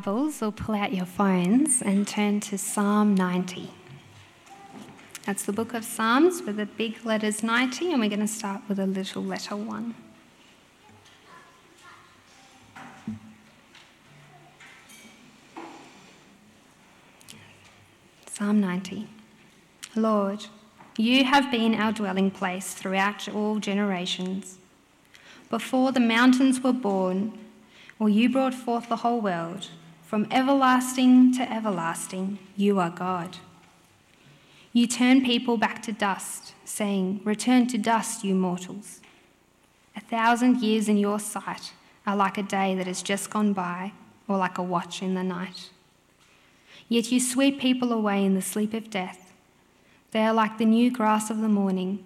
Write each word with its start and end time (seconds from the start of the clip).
Bibles 0.00 0.40
or 0.40 0.50
pull 0.50 0.74
out 0.74 0.94
your 0.94 1.04
phones 1.04 1.82
and 1.82 2.08
turn 2.08 2.40
to 2.40 2.56
Psalm 2.56 3.14
90. 3.14 3.70
That's 5.26 5.44
the 5.44 5.52
book 5.52 5.74
of 5.74 5.84
Psalms 5.84 6.40
with 6.40 6.56
the 6.56 6.64
big 6.64 7.04
letters 7.04 7.42
90, 7.42 7.92
and 7.92 8.00
we're 8.00 8.08
going 8.08 8.20
to 8.20 8.26
start 8.26 8.62
with 8.66 8.78
a 8.78 8.86
little 8.86 9.22
letter 9.22 9.56
1. 9.56 9.94
Psalm 18.26 18.58
90. 18.58 19.06
Lord, 19.96 20.46
you 20.96 21.24
have 21.24 21.50
been 21.50 21.74
our 21.74 21.92
dwelling 21.92 22.30
place 22.30 22.72
throughout 22.72 23.28
all 23.28 23.58
generations. 23.58 24.56
Before 25.50 25.92
the 25.92 26.00
mountains 26.00 26.62
were 26.62 26.72
born, 26.72 27.38
or 27.98 28.08
you 28.08 28.30
brought 28.30 28.54
forth 28.54 28.88
the 28.88 28.96
whole 28.96 29.20
world, 29.20 29.68
from 30.10 30.26
everlasting 30.32 31.32
to 31.32 31.52
everlasting, 31.52 32.36
you 32.56 32.80
are 32.80 32.90
God. 32.90 33.36
You 34.72 34.88
turn 34.88 35.24
people 35.24 35.56
back 35.56 35.82
to 35.84 35.92
dust, 35.92 36.52
saying, 36.64 37.20
Return 37.22 37.68
to 37.68 37.78
dust, 37.78 38.24
you 38.24 38.34
mortals. 38.34 38.98
A 39.94 40.00
thousand 40.00 40.62
years 40.62 40.88
in 40.88 40.96
your 40.96 41.20
sight 41.20 41.74
are 42.08 42.16
like 42.16 42.36
a 42.36 42.42
day 42.42 42.74
that 42.74 42.88
has 42.88 43.02
just 43.02 43.30
gone 43.30 43.52
by, 43.52 43.92
or 44.26 44.36
like 44.36 44.58
a 44.58 44.64
watch 44.64 45.00
in 45.00 45.14
the 45.14 45.22
night. 45.22 45.70
Yet 46.88 47.12
you 47.12 47.20
sweep 47.20 47.60
people 47.60 47.92
away 47.92 48.24
in 48.24 48.34
the 48.34 48.42
sleep 48.42 48.74
of 48.74 48.90
death. 48.90 49.32
They 50.10 50.24
are 50.24 50.34
like 50.34 50.58
the 50.58 50.64
new 50.64 50.90
grass 50.90 51.30
of 51.30 51.40
the 51.40 51.48
morning. 51.48 52.04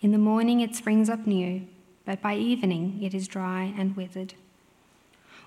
In 0.00 0.12
the 0.12 0.16
morning 0.16 0.60
it 0.60 0.76
springs 0.76 1.10
up 1.10 1.26
new, 1.26 1.66
but 2.06 2.22
by 2.22 2.36
evening 2.36 3.02
it 3.02 3.14
is 3.14 3.26
dry 3.26 3.74
and 3.76 3.96
withered. 3.96 4.34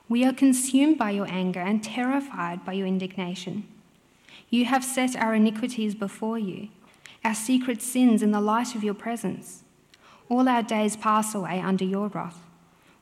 We 0.08 0.23
are 0.23 0.34
consumed 0.34 0.98
by 1.00 1.12
your 1.12 1.27
anger 1.27 1.59
and 1.59 1.84
terrified 1.84 2.64
by 2.64 2.73
your 2.73 2.86
indignation. 2.86 3.68
You 4.50 4.66
have 4.66 4.84
set 4.84 5.16
our 5.16 5.34
iniquities 5.34 5.95
before 5.95 6.38
you, 6.38 6.70
our 7.23 7.34
secret 7.34 7.81
sins 7.81 8.22
in 8.22 8.31
the 8.31 8.42
light 8.42 8.75
of 8.75 8.84
your 8.84 8.94
presence. 8.94 9.64
All 10.30 10.47
our 10.47 10.62
days 10.62 10.95
pass 10.95 11.34
away 11.34 11.59
under 11.59 11.84
your 11.84 12.08
wrath. 12.09 12.39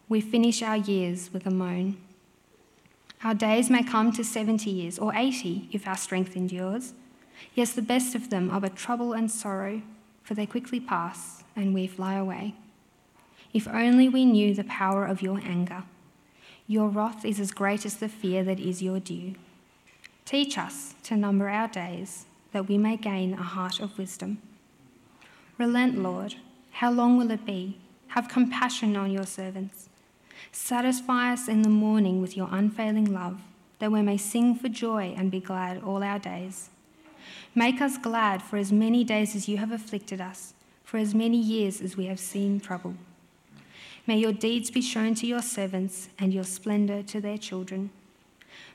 We 0.08 0.22
finish 0.22 0.62
our 0.62 0.78
years 0.78 1.32
with 1.34 1.45
a 1.45 1.52
moan. 1.52 1.98
Our 3.22 3.34
days 3.34 3.70
may 3.70 3.84
come 3.84 4.14
to 4.14 4.23
70 4.23 4.70
years 4.70 4.98
or 4.98 5.14
80 5.14 5.70
if 5.72 5.88
our 5.88 5.98
strength 5.98 6.36
endures. 6.38 6.94
Yes, 7.54 7.73
the 7.73 7.82
best 7.82 8.16
of 8.16 8.30
them 8.30 8.50
are 8.50 8.62
but 8.62 8.76
trouble 8.76 9.14
and 9.14 9.30
sorrow, 9.30 9.82
for 10.23 10.36
they 10.36 10.45
quickly 10.45 10.80
pass 10.80 11.44
and 11.56 11.73
we 11.73 11.88
fly 11.88 12.16
away. 12.16 12.56
If 13.54 13.67
only 13.67 14.08
we 14.08 14.26
knew 14.26 14.54
the 14.54 14.64
power 14.64 15.06
of 15.06 15.22
your 15.22 15.40
anger 15.44 15.84
your 16.67 16.88
wrath 16.88 17.25
is 17.25 17.39
as 17.39 17.52
great 17.52 17.86
as 17.86 17.97
the 17.97 18.09
fear 18.09 18.44
that 18.44 18.59
is 18.59 18.81
your 18.81 19.00
due. 19.00 19.36
Teach 20.25 20.58
us 20.58 20.95
to 21.03 21.17
number 21.17 21.50
our 21.50 21.67
days, 21.67 22.25
that 22.53 22.67
we 22.67 22.78
may 22.78 22.95
gain 22.95 23.33
a 23.33 23.44
heart 23.44 23.80
of 23.80 23.97
wisdom. 23.97 24.39
Relent, 25.58 25.97
Lord. 25.97 26.36
How 26.72 26.92
long 26.92 27.17
will 27.17 27.31
it 27.31 27.45
be? 27.45 27.78
Have 28.09 28.30
compassion 28.30 28.95
on 28.95 29.11
your 29.11 29.25
servants. 29.25 29.89
Satisfy 30.52 31.33
us 31.33 31.47
in 31.47 31.61
the 31.61 31.70
morning 31.70 32.22
with 32.22 32.38
your 32.38 32.47
unfailing 32.52 33.11
love, 33.14 33.42
that 33.80 33.92
we 33.92 34.02
may 34.02 34.17
sing 34.17 34.55
for 34.55 34.70
joy 34.70 35.14
and 35.17 35.30
be 35.30 35.39
glad 35.39 35.83
all 35.83 36.03
our 36.03 36.20
days. 36.20 36.70
Make 37.53 37.81
us 37.81 37.98
glad 37.98 38.42
for 38.42 38.58
as 38.58 38.72
many 38.72 39.03
days 39.03 39.36
as 39.36 39.48
you 39.48 39.58
have 39.58 39.72
afflicted 39.72 40.22
us, 40.22 40.53
for 40.83 40.98
as 40.98 41.14
many 41.14 41.38
years 41.38 41.81
as 41.81 41.98
we 41.98 42.05
have 42.05 42.20
seen 42.20 42.59
trouble. 42.59 42.95
May 44.06 44.18
your 44.18 44.34
deeds 44.34 44.70
be 44.70 44.82
shown 44.82 45.16
to 45.16 45.28
your 45.28 45.42
servants 45.42 46.09
and 46.20 46.34
your 46.34 46.44
splendour 46.44 47.04
to 47.04 47.22
their 47.22 47.38
children. 47.38 47.90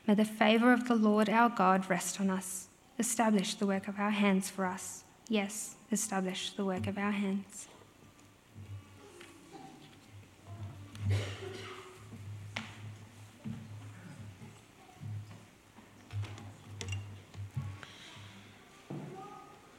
May 0.07 0.15
the 0.15 0.25
favour 0.25 0.73
of 0.73 0.87
the 0.87 0.95
Lord 0.95 1.29
our 1.29 1.49
God 1.49 1.87
rest 1.87 2.19
on 2.19 2.31
us. 2.31 2.67
Establish 2.97 3.53
the 3.53 3.67
work 3.67 3.87
of 3.87 3.99
our 3.99 4.09
hands 4.09 4.49
for 4.49 4.65
us. 4.65 5.03
Yes, 5.27 5.75
establish 5.91 6.51
the 6.53 6.65
work 6.65 6.87
of 6.87 6.97
our 6.97 7.11
hands. 7.11 7.67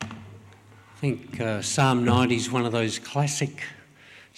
I 0.01 1.01
think 1.01 1.41
uh, 1.41 1.63
Psalm 1.63 2.05
90 2.05 2.37
is 2.37 2.51
one 2.53 2.65
of 2.67 2.73
those 2.73 2.99
classic 3.01 3.63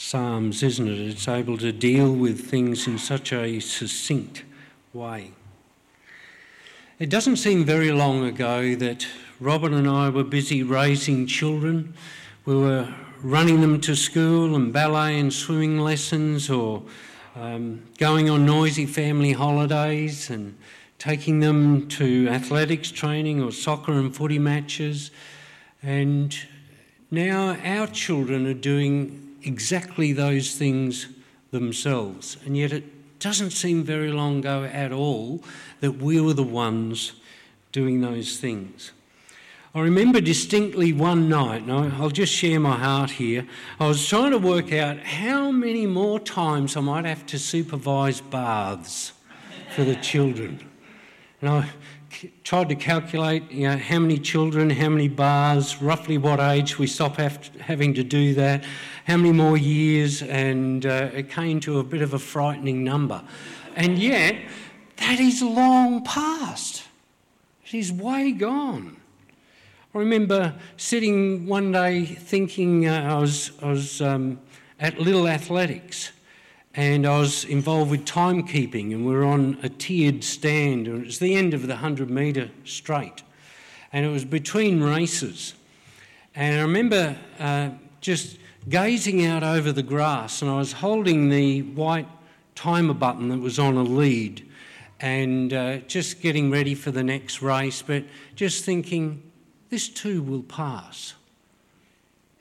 Psalms, 0.05 0.65
isn't 0.65 0.89
it? 0.89 0.99
It's 0.99 1.29
able 1.29 1.57
to 1.59 1.71
deal 1.71 2.13
with 2.13 2.51
things 2.51 2.89
in 2.89 2.99
such 2.99 3.33
a 3.33 3.61
succinct 3.61 4.43
way. 4.93 5.31
It 6.99 7.09
doesn't 7.09 7.37
seem 7.37 7.65
very 7.65 7.93
long 7.93 8.25
ago 8.25 8.75
that 8.75 9.07
Robin 9.39 9.73
and 9.73 9.89
I 9.89 10.11
were 10.11 10.25
busy 10.25 10.65
raising 10.65 11.29
children. 11.29 11.95
We 12.45 12.57
were 12.57 12.93
running 13.23 13.61
them 13.61 13.81
to 13.83 13.95
school 13.95 14.57
and 14.57 14.73
ballet 14.73 15.21
and 15.21 15.33
swimming 15.33 15.79
lessons 15.79 16.51
or 16.51 16.83
um, 17.37 17.85
going 17.97 18.29
on 18.29 18.45
noisy 18.45 18.87
family 18.87 19.33
holidays 19.33 20.31
and 20.31 20.59
taking 20.99 21.39
them 21.39 21.89
to 21.91 22.27
athletics 22.29 22.91
training 22.91 23.41
or 23.41 23.53
soccer 23.53 23.93
and 23.93 24.15
footy 24.15 24.41
matches. 24.41 25.13
And 25.81 26.37
now 27.09 27.57
our 27.65 27.87
children 27.87 28.49
are 28.49 28.53
doing 28.53 29.22
exactly 29.45 30.13
those 30.13 30.55
things 30.57 31.09
themselves. 31.51 32.37
And 32.45 32.57
yet 32.57 32.73
it 32.73 33.19
doesn't 33.19 33.51
seem 33.51 33.85
very 33.85 34.11
long 34.11 34.41
ago 34.41 34.65
at 34.65 34.93
all 34.93 35.43
that 35.81 35.93
we 35.93 36.21
were 36.21 36.35
the 36.35 36.43
ones 36.43 37.13
doing 37.71 38.01
those 38.01 38.39
things. 38.39 38.93
I 39.75 39.81
remember 39.81 40.21
distinctly 40.21 40.93
one 40.93 41.31
night, 41.31 41.63
and 41.63 41.73
I'll 41.73 42.11
just 42.11 42.33
share 42.33 42.61
my 42.61 42.77
heart 42.77 43.13
here. 43.13 43.47
I 43.81 43.89
was 43.89 44.07
trying 44.07 44.33
to 44.33 44.39
work 44.39 44.71
out 44.71 44.99
how 44.99 45.51
many 45.51 45.87
more 45.87 46.21
times 46.21 46.77
I 46.77 46.81
might 46.81 47.07
have 47.07 47.25
to 47.27 47.39
supervise 47.39 48.21
baths 48.21 49.13
for 49.75 49.85
the 49.85 49.97
children. 49.97 50.61
And 51.41 51.49
I 51.49 51.71
tried 52.45 52.69
to 52.69 52.75
calculate 52.75 53.51
you 53.51 53.67
know, 53.67 53.79
how 53.79 53.99
many 53.99 54.19
children, 54.19 54.69
how 54.69 54.91
many 54.91 55.09
baths, 55.09 55.81
roughly 55.81 56.19
what 56.19 56.39
age 56.39 56.79
we 56.79 56.87
stop 56.87 57.17
having 57.17 57.95
to 57.95 58.05
do 58.05 58.35
that, 58.35 58.65
how 59.07 59.17
many 59.17 59.33
more 59.33 59.57
years, 59.57 60.23
and 60.23 60.87
uh, 60.87 61.11
it 61.13 61.31
came 61.31 61.61
to 61.61 61.79
a 61.79 61.85
bit 61.85 62.03
of 62.03 62.15
a 62.15 62.19
frightening 62.19 62.85
number. 62.85 63.23
And 63.75 63.99
yet, 63.99 64.37
that 64.97 65.19
is 65.19 65.43
long 65.43 66.05
past. 66.05 66.85
It 67.65 67.75
is 67.75 67.93
way 67.93 68.33
gone. 68.33 68.97
I 69.95 69.99
remember 69.99 70.55
sitting 70.77 71.47
one 71.47 71.73
day 71.73 72.05
thinking 72.05 72.87
uh, 72.87 73.15
I 73.15 73.19
was, 73.19 73.53
I 73.61 73.69
was 73.69 74.01
um, 74.01 74.41
at 74.81 74.99
Little 74.99 75.29
Athletics 75.29 76.13
and 76.75 77.07
I 77.07 77.19
was 77.19 77.45
involved 77.45 77.91
with 77.91 78.07
timekeeping, 78.07 78.93
and 78.93 79.05
we 79.05 79.13
were 79.13 79.25
on 79.25 79.59
a 79.63 79.69
tiered 79.69 80.25
stand, 80.25 80.87
and 80.87 81.03
it 81.03 81.07
was 81.07 81.19
the 81.19 81.35
end 81.35 81.53
of 81.53 81.63
the 81.63 81.75
100 81.75 82.09
metre 82.09 82.51
straight, 82.65 83.23
and 83.93 84.07
it 84.07 84.09
was 84.09 84.25
between 84.25 84.83
races. 84.83 85.55
And 86.35 86.59
I 86.59 86.63
remember 86.63 87.19
uh, 87.39 87.71
just 88.01 88.39
gazing 88.69 89.25
out 89.25 89.43
over 89.43 89.73
the 89.73 89.83
grass, 89.83 90.43
and 90.43 90.51
I 90.51 90.57
was 90.57 90.73
holding 90.73 91.29
the 91.29 91.63
white 91.63 92.09
timer 92.55 92.95
button 92.95 93.29
that 93.31 93.39
was 93.41 93.59
on 93.59 93.77
a 93.77 93.83
lead, 93.83 94.49
and 95.01 95.53
uh, 95.53 95.77
just 95.79 96.21
getting 96.21 96.51
ready 96.51 96.75
for 96.75 96.91
the 96.91 97.03
next 97.03 97.43
race, 97.43 97.83
but 97.83 98.05
just 98.37 98.65
thinking, 98.65 99.23
this 99.71 99.89
too 99.89 100.23
will 100.23 100.43
pass. 100.43 101.15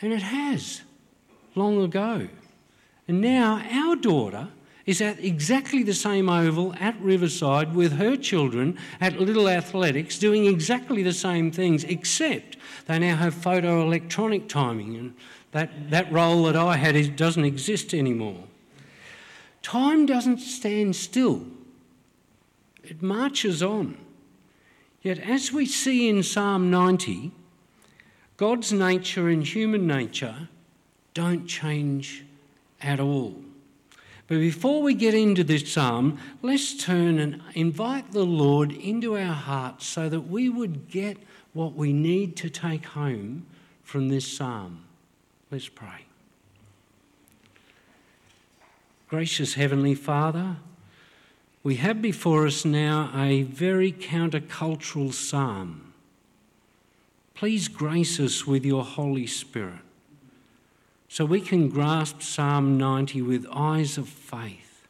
And 0.02 0.14
it 0.14 0.22
has, 0.22 0.82
long 1.56 1.84
ago. 1.84 2.28
And 3.08 3.22
now 3.22 3.64
our 3.72 3.96
daughter 3.96 4.50
is 4.86 5.02
at 5.02 5.24
exactly 5.24 5.84
the 5.84 5.94
same 5.94 6.28
oval 6.28 6.74
at 6.80 7.00
Riverside 7.00 7.76
with 7.76 7.94
her 7.94 8.16
children 8.16 8.78
at 9.00 9.20
Little 9.20 9.48
Athletics 9.48 10.18
doing 10.18 10.46
exactly 10.46 11.04
the 11.04 11.14
same 11.14 11.52
things, 11.52 11.84
except 11.84 12.58
they 12.88 13.00
now 13.00 13.16
have 13.16 13.34
photo 13.34 13.82
electronic 13.82 14.50
timing, 14.50 14.96
and 14.98 15.14
that, 15.52 15.90
that 15.90 16.12
role 16.12 16.44
that 16.44 16.56
I 16.56 16.78
had 16.78 17.16
doesn't 17.16 17.46
exist 17.46 17.94
anymore. 17.94 18.44
Time 19.62 20.06
doesn't 20.06 20.40
stand 20.40 20.96
still, 20.96 21.46
it 22.84 23.02
marches 23.02 23.62
on. 23.62 23.98
Yet, 25.02 25.18
as 25.20 25.52
we 25.52 25.66
see 25.66 26.08
in 26.10 26.22
Psalm 26.22 26.70
90, 26.70 27.32
God's 28.38 28.72
nature 28.72 29.30
and 29.30 29.46
human 29.46 29.88
nature 29.88 30.50
don't 31.14 31.48
change 31.48 32.24
at 32.82 33.00
all. 33.00 33.36
But 34.28 34.40
before 34.40 34.82
we 34.82 34.94
get 34.94 35.14
into 35.14 35.44
this 35.44 35.74
psalm, 35.74 36.18
let's 36.42 36.74
turn 36.82 37.20
and 37.20 37.42
invite 37.54 38.12
the 38.12 38.26
Lord 38.26 38.72
into 38.72 39.18
our 39.18 39.34
hearts 39.34 39.86
so 39.86 40.08
that 40.08 40.22
we 40.22 40.50
would 40.50 40.88
get 40.90 41.18
what 41.54 41.74
we 41.74 41.92
need 41.92 42.38
to 42.38 42.50
take 42.50 42.86
home 42.86 43.46
from 43.84 44.08
this 44.08 44.26
psalm. 44.26 44.86
Let's 45.52 45.68
pray. 45.68 46.06
Gracious 49.10 49.56
Heavenly 49.56 49.96
Father, 49.96 50.56
we 51.62 51.76
have 51.76 52.02
before 52.02 52.48
us 52.48 52.64
now 52.64 53.12
a 53.14 53.44
very 53.44 53.92
countercultural 53.92 55.14
psalm. 55.14 55.94
Please 57.36 57.68
grace 57.68 58.18
us 58.18 58.48
with 58.48 58.64
your 58.64 58.86
Holy 58.86 59.28
Spirit 59.28 59.82
so 61.10 61.26
we 61.26 61.42
can 61.42 61.68
grasp 61.68 62.22
Psalm 62.22 62.78
90 62.78 63.22
with 63.22 63.46
eyes 63.52 63.98
of 63.98 64.08
faith 64.08 64.88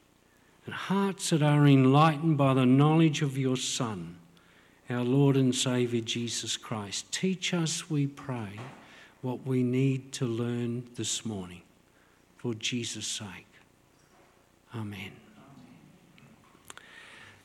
and 0.67 0.75
hearts 0.75 1.31
that 1.31 1.41
are 1.41 1.65
enlightened 1.65 2.37
by 2.37 2.53
the 2.53 2.67
knowledge 2.67 3.23
of 3.23 3.35
your 3.35 3.57
Son, 3.57 4.17
our 4.87 5.03
Lord 5.03 5.35
and 5.35 5.55
Saviour 5.55 6.03
Jesus 6.03 6.55
Christ. 6.57 7.11
Teach 7.11 7.55
us, 7.55 7.89
we 7.89 8.05
pray, 8.05 8.59
what 9.21 9.45
we 9.45 9.63
need 9.63 10.11
to 10.13 10.25
learn 10.25 10.83
this 10.95 11.25
morning 11.25 11.61
for 12.37 12.53
Jesus' 12.55 13.07
sake. 13.07 13.47
Amen. 14.75 15.11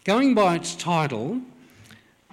Going 0.04 0.34
by 0.34 0.54
its 0.54 0.74
title, 0.74 1.40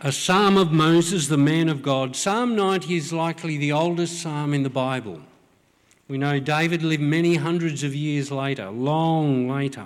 a 0.01 0.11
psalm 0.11 0.57
of 0.57 0.71
Moses, 0.71 1.27
the 1.27 1.37
man 1.37 1.67
of 1.67 1.81
God, 1.81 2.15
Psalm 2.15 2.55
90 2.55 2.95
is 2.95 3.11
likely 3.11 3.57
the 3.57 3.71
oldest 3.71 4.21
psalm 4.21 4.53
in 4.53 4.63
the 4.63 4.69
Bible. 4.69 5.21
We 6.07 6.17
know 6.17 6.39
David 6.39 6.83
lived 6.83 7.01
many 7.01 7.35
hundreds 7.35 7.83
of 7.83 7.95
years 7.95 8.31
later, 8.31 8.69
long 8.69 9.49
later. 9.49 9.85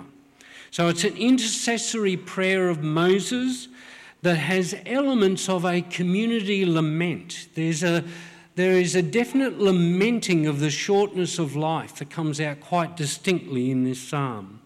So 0.70 0.88
it's 0.88 1.04
an 1.04 1.16
intercessory 1.16 2.16
prayer 2.16 2.68
of 2.68 2.82
Moses 2.82 3.68
that 4.22 4.36
has 4.36 4.74
elements 4.84 5.48
of 5.48 5.64
a 5.64 5.80
community 5.80 6.66
lament. 6.66 7.48
There's 7.54 7.82
a, 7.82 8.04
there 8.58 8.76
is 8.76 8.96
a 8.96 9.02
definite 9.02 9.60
lamenting 9.60 10.44
of 10.48 10.58
the 10.58 10.68
shortness 10.68 11.38
of 11.38 11.54
life 11.54 11.94
that 11.94 12.10
comes 12.10 12.40
out 12.40 12.58
quite 12.58 12.96
distinctly 12.96 13.70
in 13.70 13.84
this 13.84 14.00
psalm. 14.00 14.58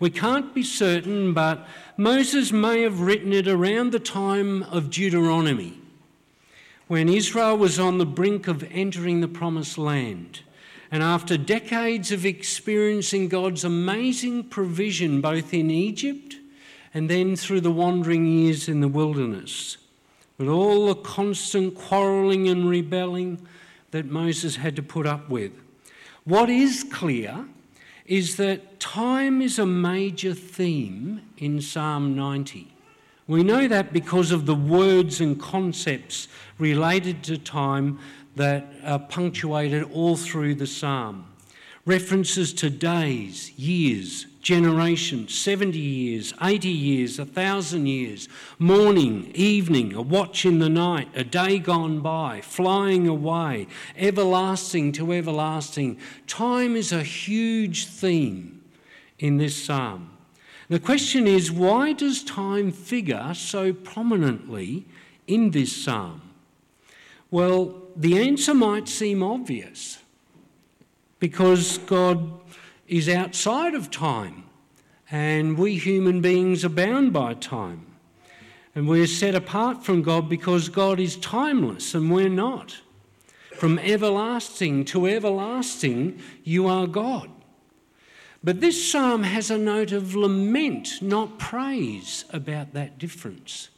We 0.00 0.08
can't 0.08 0.54
be 0.54 0.62
certain, 0.62 1.34
but 1.34 1.68
Moses 1.98 2.52
may 2.52 2.80
have 2.80 3.02
written 3.02 3.34
it 3.34 3.46
around 3.46 3.92
the 3.92 4.00
time 4.00 4.62
of 4.62 4.88
Deuteronomy, 4.88 5.78
when 6.88 7.10
Israel 7.10 7.58
was 7.58 7.78
on 7.78 7.98
the 7.98 8.06
brink 8.06 8.48
of 8.48 8.66
entering 8.72 9.20
the 9.20 9.28
promised 9.28 9.76
land. 9.76 10.40
And 10.90 11.02
after 11.02 11.36
decades 11.36 12.12
of 12.12 12.24
experiencing 12.24 13.28
God's 13.28 13.62
amazing 13.62 14.44
provision, 14.44 15.20
both 15.20 15.52
in 15.52 15.70
Egypt 15.70 16.36
and 16.94 17.10
then 17.10 17.36
through 17.36 17.60
the 17.60 17.70
wandering 17.70 18.24
years 18.24 18.70
in 18.70 18.80
the 18.80 18.88
wilderness, 18.88 19.76
with 20.38 20.48
all 20.48 20.86
the 20.86 20.94
constant 20.96 21.74
quarrelling 21.74 22.48
and 22.48 22.68
rebelling 22.68 23.46
that 23.90 24.06
Moses 24.06 24.56
had 24.56 24.74
to 24.76 24.82
put 24.82 25.06
up 25.06 25.28
with. 25.28 25.52
What 26.24 26.50
is 26.50 26.84
clear 26.84 27.46
is 28.06 28.36
that 28.36 28.80
time 28.80 29.40
is 29.40 29.58
a 29.58 29.66
major 29.66 30.34
theme 30.34 31.22
in 31.38 31.60
Psalm 31.60 32.14
90. 32.14 32.68
We 33.26 33.42
know 33.42 33.68
that 33.68 33.92
because 33.92 34.32
of 34.32 34.44
the 34.44 34.54
words 34.54 35.20
and 35.20 35.40
concepts 35.40 36.28
related 36.58 37.22
to 37.24 37.38
time 37.38 37.98
that 38.36 38.66
are 38.84 38.98
punctuated 38.98 39.84
all 39.92 40.16
through 40.16 40.56
the 40.56 40.66
psalm. 40.66 41.26
References 41.86 42.54
to 42.54 42.70
days, 42.70 43.52
years, 43.58 44.24
generations, 44.40 45.34
70 45.34 45.78
years, 45.78 46.32
80 46.40 46.68
years, 46.68 47.18
a 47.18 47.26
thousand 47.26 47.86
years, 47.86 48.26
morning, 48.58 49.30
evening, 49.34 49.92
a 49.92 50.00
watch 50.00 50.46
in 50.46 50.60
the 50.60 50.70
night, 50.70 51.08
a 51.14 51.24
day 51.24 51.58
gone 51.58 52.00
by, 52.00 52.40
flying 52.40 53.06
away, 53.06 53.66
everlasting 53.98 54.92
to 54.92 55.12
everlasting. 55.12 55.98
Time 56.26 56.74
is 56.74 56.90
a 56.90 57.02
huge 57.02 57.86
theme 57.86 58.62
in 59.18 59.36
this 59.36 59.64
psalm. 59.64 60.10
The 60.68 60.80
question 60.80 61.26
is 61.26 61.52
why 61.52 61.92
does 61.92 62.24
time 62.24 62.72
figure 62.72 63.34
so 63.34 63.74
prominently 63.74 64.86
in 65.26 65.50
this 65.50 65.76
psalm? 65.76 66.22
Well, 67.30 67.82
the 67.94 68.18
answer 68.18 68.54
might 68.54 68.88
seem 68.88 69.22
obvious 69.22 69.98
because 71.24 71.78
God 71.78 72.38
is 72.86 73.08
outside 73.08 73.72
of 73.72 73.90
time 73.90 74.44
and 75.10 75.56
we 75.56 75.78
human 75.78 76.20
beings 76.20 76.66
are 76.66 76.68
bound 76.68 77.14
by 77.14 77.32
time. 77.32 77.86
And 78.74 78.86
we're 78.86 79.06
set 79.06 79.34
apart 79.34 79.82
from 79.82 80.02
God 80.02 80.28
because 80.28 80.68
God 80.68 81.00
is 81.00 81.16
timeless 81.16 81.94
and 81.94 82.12
we're 82.12 82.28
not. 82.28 82.76
From 83.54 83.78
everlasting 83.78 84.84
to 84.86 85.06
everlasting, 85.06 86.20
you 86.42 86.66
are 86.66 86.86
God. 86.86 87.30
But 88.42 88.60
this 88.60 88.92
psalm 88.92 89.22
has 89.22 89.50
a 89.50 89.56
note 89.56 89.92
of 89.92 90.14
lament, 90.14 91.00
not 91.00 91.38
praise, 91.38 92.26
about 92.34 92.74
that 92.74 92.98
difference. 92.98 93.70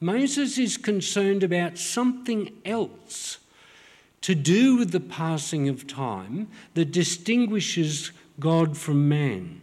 Moses 0.00 0.56
is 0.56 0.78
concerned 0.78 1.42
about 1.42 1.76
something 1.76 2.52
else 2.64 3.36
to 4.26 4.34
do 4.34 4.74
with 4.74 4.90
the 4.90 4.98
passing 4.98 5.68
of 5.68 5.86
time 5.86 6.48
that 6.74 6.90
distinguishes 6.90 8.10
God 8.40 8.76
from 8.76 9.08
man. 9.08 9.60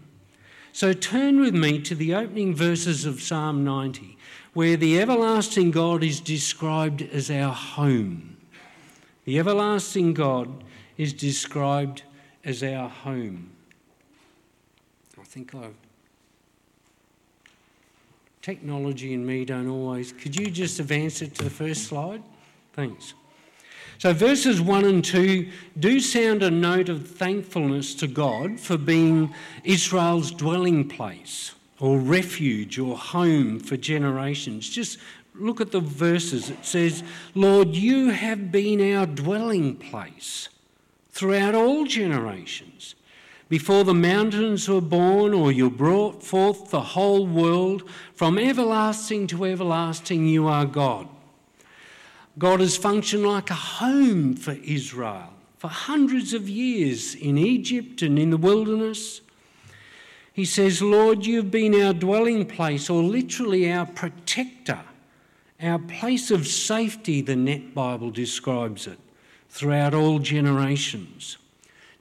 So 0.71 0.93
turn 0.93 1.41
with 1.41 1.53
me 1.53 1.81
to 1.81 1.93
the 1.93 2.15
opening 2.15 2.55
verses 2.55 3.03
of 3.03 3.21
Psalm 3.21 3.65
90, 3.65 4.17
where 4.53 4.77
the 4.77 5.01
everlasting 5.01 5.71
God 5.71 6.01
is 6.01 6.21
described 6.21 7.01
as 7.01 7.29
our 7.29 7.53
home. 7.53 8.37
The 9.25 9.37
everlasting 9.37 10.13
God 10.13 10.63
is 10.95 11.11
described 11.11 12.03
as 12.45 12.63
our 12.63 12.87
home. 12.87 13.51
I 15.19 15.25
think 15.25 15.53
I've 15.55 15.75
technology 18.41 19.13
and 19.13 19.27
me 19.27 19.43
don't 19.43 19.67
always. 19.67 20.13
Could 20.13 20.39
you 20.39 20.49
just 20.49 20.79
advance 20.79 21.21
it 21.21 21.35
to 21.35 21.43
the 21.43 21.49
first 21.49 21.83
slide? 21.83 22.23
Thanks. 22.71 23.13
So, 24.03 24.11
verses 24.11 24.59
1 24.59 24.83
and 24.83 25.05
2 25.05 25.49
do 25.79 26.01
sound 26.01 26.43
a 26.43 26.51
note 26.51 26.89
of 26.89 27.07
thankfulness 27.07 27.95
to 27.95 28.07
God 28.07 28.59
for 28.59 28.77
being 28.77 29.33
Israel's 29.63 30.29
dwelling 30.29 30.89
place 30.89 31.55
or 31.79 31.97
refuge 31.97 32.77
or 32.77 32.97
home 32.97 33.61
for 33.61 33.77
generations. 33.77 34.69
Just 34.69 34.97
look 35.35 35.61
at 35.61 35.71
the 35.71 35.79
verses. 35.79 36.49
It 36.49 36.65
says, 36.65 37.01
Lord, 37.33 37.77
you 37.77 38.09
have 38.09 38.51
been 38.51 38.93
our 38.93 39.05
dwelling 39.05 39.77
place 39.77 40.49
throughout 41.13 41.55
all 41.55 41.85
generations. 41.85 42.95
Before 43.47 43.85
the 43.85 43.93
mountains 43.93 44.67
were 44.67 44.81
born, 44.81 45.33
or 45.33 45.49
you 45.49 45.69
brought 45.69 46.21
forth 46.21 46.71
the 46.71 46.81
whole 46.81 47.25
world, 47.25 47.89
from 48.15 48.37
everlasting 48.37 49.27
to 49.27 49.45
everlasting, 49.45 50.27
you 50.27 50.45
are 50.47 50.65
God. 50.65 51.07
God 52.37 52.59
has 52.61 52.77
functioned 52.77 53.25
like 53.25 53.49
a 53.49 53.55
home 53.55 54.35
for 54.35 54.53
Israel 54.63 55.33
for 55.63 55.69
hundreds 55.69 56.33
of 56.33 56.49
years 56.49 57.15
in 57.15 57.37
Egypt 57.37 58.01
and 58.01 58.19
in 58.19 58.31
the 58.31 58.37
wilderness. 58.37 59.21
He 60.33 60.43
says, 60.43 60.81
Lord, 60.81 61.25
you've 61.25 61.51
been 61.51 61.79
our 61.81 61.93
dwelling 61.93 62.45
place, 62.45 62.89
or 62.89 63.01
literally 63.01 63.71
our 63.71 63.85
protector, 63.85 64.81
our 65.61 65.79
place 65.79 66.31
of 66.31 66.47
safety, 66.47 67.21
the 67.21 67.35
Net 67.35 67.73
Bible 67.73 68.11
describes 68.11 68.87
it, 68.87 68.99
throughout 69.47 69.93
all 69.93 70.19
generations. 70.19 71.37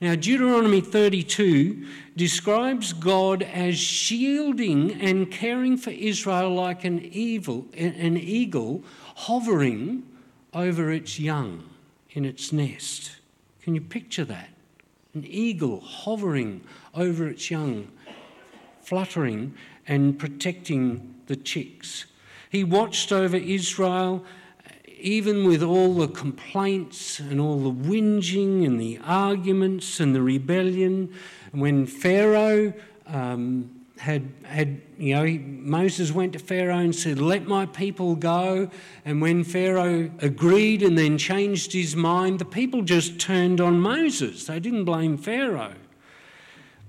Now, 0.01 0.17
Deuteronomy 0.17 0.81
32 0.81 1.87
describes 2.17 2.93
God 2.93 3.45
as 3.45 3.79
shielding 3.79 5.01
and 5.01 5.31
caring 5.31 5.77
for 5.77 5.91
Israel 5.91 6.53
like 6.53 6.85
an, 6.85 6.99
evil, 7.13 7.67
an 7.77 8.17
eagle 8.17 8.83
hovering 9.15 10.03
over 10.53 10.91
its 10.91 11.19
young 11.19 11.71
in 12.11 12.25
its 12.25 12.53
nest. 12.53 13.17
Can 13.63 13.75
you 13.75 13.81
picture 13.81 14.25
that? 14.25 14.49
An 15.15 15.25
eagle 15.27 15.81
hovering 15.81 16.63
over 16.95 17.29
its 17.29 17.51
young, 17.51 17.89
fluttering 18.83 19.55
and 19.87 20.19
protecting 20.19 21.15
the 21.27 21.37
chicks. 21.37 22.07
He 22.51 22.65
watched 22.65 23.13
over 23.13 23.37
Israel 23.37 24.25
even 25.03 25.45
with 25.45 25.63
all 25.63 25.95
the 25.95 26.07
complaints 26.07 27.19
and 27.19 27.41
all 27.41 27.59
the 27.59 27.73
whinging 27.73 28.65
and 28.65 28.81
the 28.81 28.99
arguments 29.05 29.99
and 29.99 30.15
the 30.15 30.23
rebellion, 30.23 31.13
when 31.51 31.87
Pharaoh 31.87 32.73
um, 33.09 33.82
had, 34.03 34.33
had, 34.43 34.83
you 34.99 35.15
know, 35.15 35.39
Moses 35.47 36.11
went 36.11 36.33
to 36.33 36.41
Pharaoh 36.41 36.79
and 36.79 36.95
said, 36.95 37.21
Let 37.21 37.47
my 37.47 37.67
people 37.67 38.17
go. 38.17 38.69
And 39.05 39.23
when 39.23 39.45
Pharaoh 39.45 40.11
agreed 40.19 40.83
and 40.83 40.99
then 40.99 41.19
changed 41.19 41.73
his 41.73 41.95
mind, 41.95 42.41
the 42.41 42.45
people 42.45 42.83
just 42.83 43.21
turned 43.21 43.61
on 43.61 43.79
Moses. 43.79 44.47
They 44.47 44.59
didn't 44.59 44.87
blame 44.87 45.17
Pharaoh. 45.17 45.77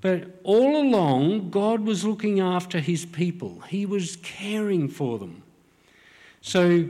But 0.02 0.40
all 0.44 0.82
along, 0.82 1.52
God 1.52 1.82
was 1.82 2.04
looking 2.04 2.40
after 2.40 2.80
his 2.80 3.06
people, 3.06 3.62
He 3.70 3.86
was 3.86 4.16
caring 4.18 4.90
for 4.90 5.20
them. 5.20 5.44
So 6.42 6.88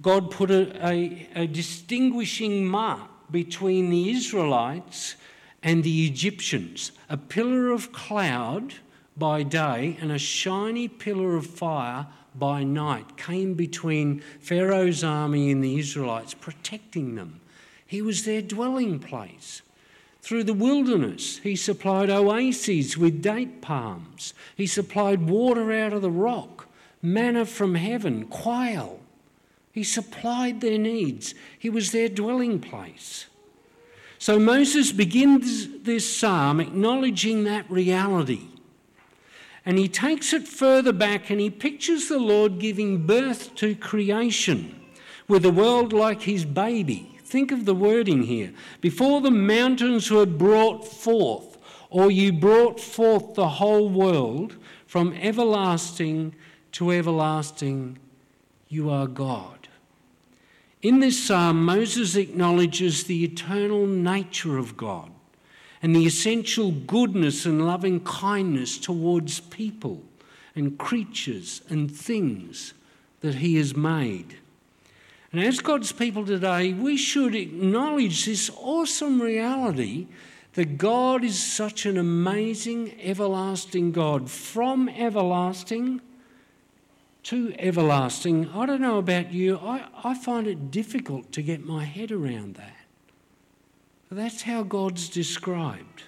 God 0.00 0.30
put 0.30 0.52
a, 0.52 0.88
a, 0.88 1.28
a 1.34 1.46
distinguishing 1.48 2.64
mark 2.64 3.10
between 3.32 3.90
the 3.90 4.10
Israelites 4.10 5.16
and 5.64 5.82
the 5.82 6.06
Egyptians, 6.06 6.92
a 7.10 7.16
pillar 7.16 7.72
of 7.72 7.90
cloud 7.90 8.74
by 9.16 9.42
day 9.42 9.96
and 10.00 10.12
a 10.12 10.18
shiny 10.18 10.88
pillar 10.88 11.36
of 11.36 11.46
fire 11.46 12.06
by 12.34 12.62
night 12.62 13.16
came 13.16 13.54
between 13.54 14.20
Pharaoh's 14.40 15.02
army 15.02 15.50
and 15.50 15.64
the 15.64 15.78
Israelites, 15.78 16.34
protecting 16.34 17.14
them. 17.14 17.40
He 17.86 18.02
was 18.02 18.24
their 18.24 18.42
dwelling 18.42 18.98
place. 18.98 19.62
Through 20.20 20.44
the 20.44 20.54
wilderness, 20.54 21.38
he 21.38 21.54
supplied 21.54 22.10
oases 22.10 22.98
with 22.98 23.22
date 23.22 23.62
palms. 23.62 24.34
He 24.56 24.66
supplied 24.66 25.28
water 25.28 25.72
out 25.72 25.92
of 25.92 26.02
the 26.02 26.10
rock, 26.10 26.66
manna 27.00 27.46
from 27.46 27.76
heaven, 27.76 28.26
quail. 28.26 29.00
He 29.70 29.84
supplied 29.84 30.60
their 30.60 30.78
needs. 30.78 31.34
He 31.58 31.70
was 31.70 31.92
their 31.92 32.08
dwelling 32.08 32.58
place. 32.58 33.26
So 34.18 34.38
Moses 34.38 34.92
begins 34.92 35.82
this 35.82 36.16
psalm 36.16 36.60
acknowledging 36.60 37.44
that 37.44 37.70
reality. 37.70 38.48
And 39.66 39.78
he 39.78 39.88
takes 39.88 40.32
it 40.32 40.46
further 40.46 40.92
back 40.92 41.28
and 41.28 41.40
he 41.40 41.50
pictures 41.50 42.08
the 42.08 42.20
Lord 42.20 42.60
giving 42.60 43.04
birth 43.04 43.56
to 43.56 43.74
creation 43.74 44.80
with 45.26 45.42
the 45.42 45.50
world 45.50 45.92
like 45.92 46.22
his 46.22 46.44
baby. 46.44 47.18
Think 47.24 47.50
of 47.50 47.64
the 47.64 47.74
wording 47.74 48.22
here. 48.22 48.52
Before 48.80 49.20
the 49.20 49.32
mountains 49.32 50.08
were 50.08 50.24
brought 50.24 50.86
forth, 50.86 51.58
or 51.90 52.12
you 52.12 52.32
brought 52.32 52.78
forth 52.78 53.34
the 53.34 53.48
whole 53.48 53.88
world 53.88 54.56
from 54.86 55.12
everlasting 55.14 56.36
to 56.72 56.92
everlasting, 56.92 57.98
you 58.68 58.88
are 58.88 59.08
God. 59.08 59.66
In 60.80 61.00
this 61.00 61.26
psalm, 61.26 61.64
Moses 61.64 62.14
acknowledges 62.14 63.04
the 63.04 63.24
eternal 63.24 63.86
nature 63.86 64.58
of 64.58 64.76
God 64.76 65.10
and 65.82 65.94
the 65.94 66.06
essential 66.06 66.70
goodness 66.70 67.46
and 67.46 67.66
loving 67.66 68.00
kindness 68.00 68.78
towards 68.78 69.40
people 69.40 70.02
and 70.54 70.78
creatures 70.78 71.62
and 71.68 71.94
things 71.94 72.72
that 73.20 73.36
he 73.36 73.56
has 73.56 73.76
made. 73.76 74.38
And 75.32 75.42
as 75.42 75.60
God's 75.60 75.92
people 75.92 76.24
today, 76.24 76.72
we 76.72 76.96
should 76.96 77.34
acknowledge 77.34 78.24
this 78.24 78.50
awesome 78.56 79.20
reality 79.20 80.06
that 80.54 80.78
God 80.78 81.22
is 81.24 81.42
such 81.42 81.84
an 81.84 81.98
amazing, 81.98 82.98
everlasting 83.02 83.92
God. 83.92 84.30
From 84.30 84.88
everlasting 84.88 86.00
to 87.24 87.52
everlasting. 87.58 88.48
I 88.50 88.66
don't 88.66 88.80
know 88.80 88.98
about 88.98 89.32
you, 89.32 89.58
I, 89.58 89.88
I 90.04 90.14
find 90.14 90.46
it 90.46 90.70
difficult 90.70 91.32
to 91.32 91.42
get 91.42 91.66
my 91.66 91.84
head 91.84 92.12
around 92.12 92.54
that. 92.54 92.75
That's 94.10 94.42
how 94.42 94.62
God's 94.62 95.08
described. 95.08 96.04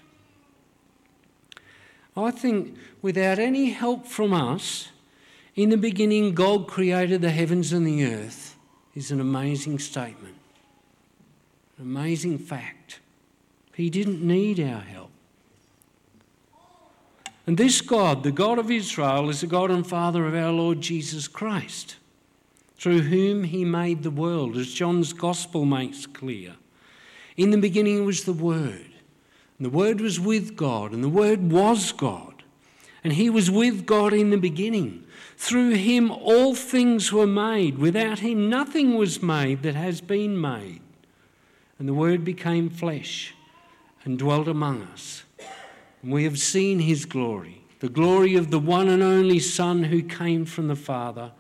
I 2.17 2.31
think 2.31 2.77
without 3.03 3.39
any 3.39 3.71
help 3.71 4.07
from 4.07 4.33
us, 4.33 4.89
in 5.55 5.71
the 5.71 5.77
beginning, 5.77 6.35
God 6.35 6.69
created 6.69 7.21
the 7.21 7.31
heavens 7.31 7.73
and 7.73 7.87
the 7.87 8.05
earth 8.05 8.57
is 8.95 9.11
an 9.11 9.21
amazing 9.21 9.79
statement, 9.79 10.37
an 11.79 11.85
amazing 11.85 12.39
fact. 12.39 13.01
He 13.75 13.91
didn't 13.91 14.23
need 14.23 14.61
our 14.61 14.81
help. 14.81 15.11
And 17.47 17.57
this 17.57 17.81
God, 17.81 18.25
the 18.25 18.33
God 18.33 18.59
of 18.59 18.71
Israel, 18.71 19.31
is 19.31 19.41
the 19.41 19.47
God 19.47 19.71
and 19.71 19.87
Father 19.87 20.27
of 20.27 20.35
our 20.35 20.53
Lord 20.53 20.81
Jesus 20.81 21.27
Christ, 21.27 21.97
through 22.77 23.03
whom 23.03 23.45
he 23.45 23.65
made 23.65 24.03
the 24.03 24.11
world, 24.11 24.57
as 24.57 24.73
John's 24.73 25.13
Gospel 25.13 25.65
makes 25.65 26.07
clear. 26.07 26.57
In 27.39 27.53
the 27.53 27.59
beginning 27.59 28.05
was 28.05 28.25
the 28.25 28.33
Word, 28.33 28.91
and 29.59 29.65
the 29.65 29.71
Word 29.71 30.01
was 30.01 30.19
with 30.19 30.57
God, 30.57 30.93
and 30.93 31.05
the 31.05 31.09
Word 31.09 31.53
was 31.53 31.93
God, 31.93 32.43
and 33.05 33.13
he 33.13 33.31
was 33.31 33.49
with 33.49 33.87
God 33.87 34.13
in 34.13 34.31
the 34.31 34.37
beginning. 34.37 35.05
Through 35.37 35.75
him 35.75 36.11
all 36.11 36.57
things 36.57 37.13
were 37.13 37.29
made. 37.29 37.79
Without 37.79 38.19
him 38.19 38.51
nothing 38.51 38.97
was 38.97 39.23
made 39.23 39.63
that 39.63 39.77
has 39.77 40.01
been 40.01 40.39
made. 40.39 40.81
And 41.79 41.87
the 41.87 41.95
Word 41.95 42.25
became 42.25 42.69
flesh 42.69 43.35
and 44.03 44.19
dwelt 44.19 44.49
among 44.49 44.83
us. 44.83 45.23
And 46.03 46.11
we 46.11 46.25
have 46.25 46.41
seen 46.41 46.81
his 46.81 47.05
glory, 47.05 47.63
the 47.79 47.89
glory 47.89 48.35
of 48.35 48.51
the 48.51 48.59
one 48.59 48.89
and 48.89 49.01
only 49.01 49.39
Son 49.39 49.85
who 49.85 50.03
came 50.03 50.45
from 50.45 50.67
the 50.67 50.75
Father, 50.75 51.31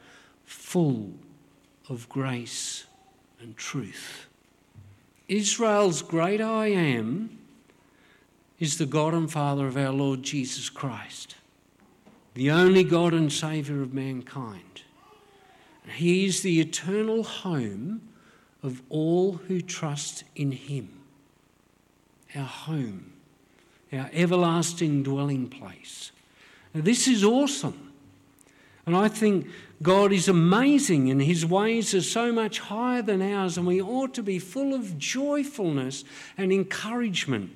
full 0.44 1.14
of 1.88 2.08
grace 2.08 2.84
and 3.40 3.56
truth. 3.56 4.27
Israel's 5.28 6.02
great 6.02 6.40
I 6.40 6.68
am 6.68 7.38
is 8.58 8.78
the 8.78 8.86
God 8.86 9.14
and 9.14 9.30
Father 9.30 9.66
of 9.66 9.76
our 9.76 9.92
Lord 9.92 10.22
Jesus 10.22 10.68
Christ 10.68 11.36
the 12.38 12.52
only 12.52 12.84
God 12.84 13.14
and 13.14 13.32
Saviour 13.32 13.82
of 13.82 13.92
mankind. 13.92 14.82
He 15.96 16.24
is 16.24 16.42
the 16.42 16.60
eternal 16.60 17.24
home 17.24 18.00
of 18.62 18.80
all 18.88 19.32
who 19.32 19.60
trust 19.60 20.22
in 20.36 20.52
Him. 20.52 21.00
Our 22.36 22.44
home, 22.44 23.12
our 23.92 24.08
everlasting 24.12 25.02
dwelling 25.02 25.48
place. 25.48 26.12
Now, 26.72 26.82
this 26.82 27.08
is 27.08 27.24
awesome. 27.24 27.87
And 28.88 28.96
I 28.96 29.08
think 29.08 29.46
God 29.82 30.14
is 30.14 30.28
amazing 30.28 31.10
and 31.10 31.20
His 31.20 31.44
ways 31.44 31.94
are 31.94 32.00
so 32.00 32.32
much 32.32 32.58
higher 32.58 33.02
than 33.02 33.20
ours, 33.20 33.58
and 33.58 33.66
we 33.66 33.82
ought 33.82 34.14
to 34.14 34.22
be 34.22 34.38
full 34.38 34.72
of 34.72 34.96
joyfulness 34.96 36.04
and 36.38 36.50
encouragement 36.50 37.50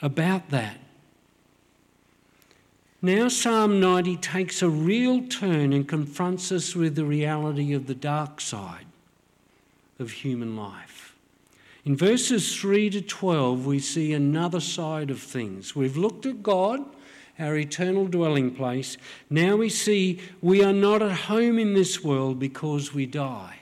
about 0.00 0.50
that. 0.50 0.78
Now, 3.02 3.26
Psalm 3.26 3.80
90 3.80 4.18
takes 4.18 4.62
a 4.62 4.68
real 4.68 5.26
turn 5.26 5.72
and 5.72 5.88
confronts 5.88 6.52
us 6.52 6.76
with 6.76 6.94
the 6.94 7.04
reality 7.04 7.72
of 7.72 7.88
the 7.88 7.96
dark 7.96 8.40
side 8.40 8.86
of 9.98 10.12
human 10.12 10.56
life. 10.56 11.16
In 11.84 11.96
verses 11.96 12.56
3 12.56 12.88
to 12.90 13.00
12, 13.00 13.66
we 13.66 13.80
see 13.80 14.12
another 14.12 14.60
side 14.60 15.10
of 15.10 15.20
things. 15.20 15.74
We've 15.74 15.96
looked 15.96 16.24
at 16.24 16.40
God, 16.40 16.84
our 17.42 17.56
eternal 17.56 18.06
dwelling 18.06 18.54
place. 18.54 18.96
Now 19.28 19.56
we 19.56 19.68
see 19.68 20.20
we 20.40 20.62
are 20.62 20.72
not 20.72 21.02
at 21.02 21.12
home 21.12 21.58
in 21.58 21.74
this 21.74 22.02
world 22.02 22.38
because 22.38 22.94
we 22.94 23.06
die. 23.06 23.58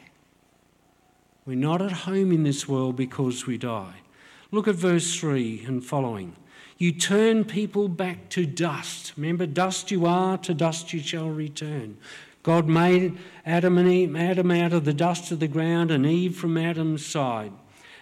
We're 1.47 1.57
not 1.57 1.83
at 1.83 1.93
home 1.93 2.31
in 2.31 2.43
this 2.43 2.69
world 2.69 2.97
because 2.97 3.47
we 3.47 3.59
die. 3.59 3.97
Look 4.53 4.69
at 4.69 4.75
verse 4.75 5.19
3 5.19 5.65
and 5.67 5.85
following. 5.85 6.37
You 6.79 6.93
turn 6.93 7.45
people 7.45 7.89
back 7.89 8.29
to 8.31 8.47
dust. 8.47 9.13
Remember, 9.17 9.47
dust 9.47 9.91
you 9.91 10.07
are, 10.07 10.39
to 10.39 10.55
dust 10.55 10.93
you 10.93 11.01
shall 11.01 11.29
return. 11.29 11.99
God 12.43 12.69
made 12.69 13.19
Adam 13.45 13.77
and 13.79 13.89
Eve, 13.89 14.17
Adam 14.17 14.51
out 14.51 14.73
of 14.73 14.85
the 14.85 14.95
dust 14.95 15.31
of 15.31 15.41
the 15.41 15.49
ground 15.49 15.91
and 15.91 16.07
Eve 16.07 16.37
from 16.37 16.57
Adam's 16.57 17.05
side. 17.05 17.53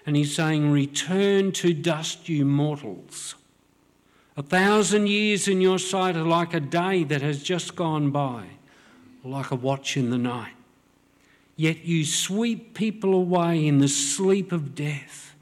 And 0.06 0.16
he's 0.16 0.34
saying, 0.34 0.70
Return 0.70 1.52
to 1.52 1.74
dust, 1.74 2.28
you 2.28 2.44
mortals. 2.44 3.34
A 4.38 4.42
thousand 4.42 5.08
years 5.08 5.48
in 5.48 5.60
your 5.60 5.80
sight 5.80 6.16
are 6.16 6.22
like 6.22 6.54
a 6.54 6.60
day 6.60 7.02
that 7.02 7.22
has 7.22 7.42
just 7.42 7.74
gone 7.74 8.12
by, 8.12 8.44
like 9.24 9.50
a 9.50 9.56
watch 9.56 9.96
in 9.96 10.10
the 10.10 10.16
night. 10.16 10.52
Yet 11.56 11.84
you 11.84 12.04
sweep 12.04 12.72
people 12.72 13.14
away 13.14 13.66
in 13.66 13.78
the 13.78 13.88
sleep 13.88 14.52
of 14.52 14.76
death, 14.76 15.34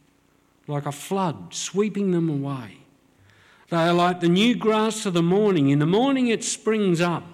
like 0.67 0.87
a 0.87 0.93
flood 0.93 1.53
sweeping 1.53 2.13
them 2.13 2.31
away. 2.31 2.79
They 3.69 3.77
are 3.77 3.93
like 3.93 4.21
the 4.21 4.31
new 4.31 4.55
grass 4.55 5.05
of 5.05 5.13
the 5.13 5.23
morning. 5.23 5.69
In 5.69 5.79
the 5.79 5.85
morning 5.85 6.29
it 6.29 6.43
springs 6.43 7.03
up, 7.03 7.25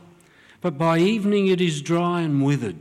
but 0.61 0.77
by 0.77 0.99
evening 0.99 1.47
it 1.47 1.61
is 1.61 1.81
dry 1.81 2.23
and 2.23 2.45
withered. 2.45 2.79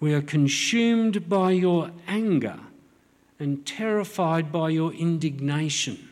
We 0.00 0.14
are 0.14 0.22
consumed 0.22 1.28
by 1.28 1.50
your 1.50 1.90
anger 2.08 2.58
and 3.38 3.66
terrified 3.66 4.50
by 4.50 4.70
your 4.70 4.94
indignation. 4.94 6.08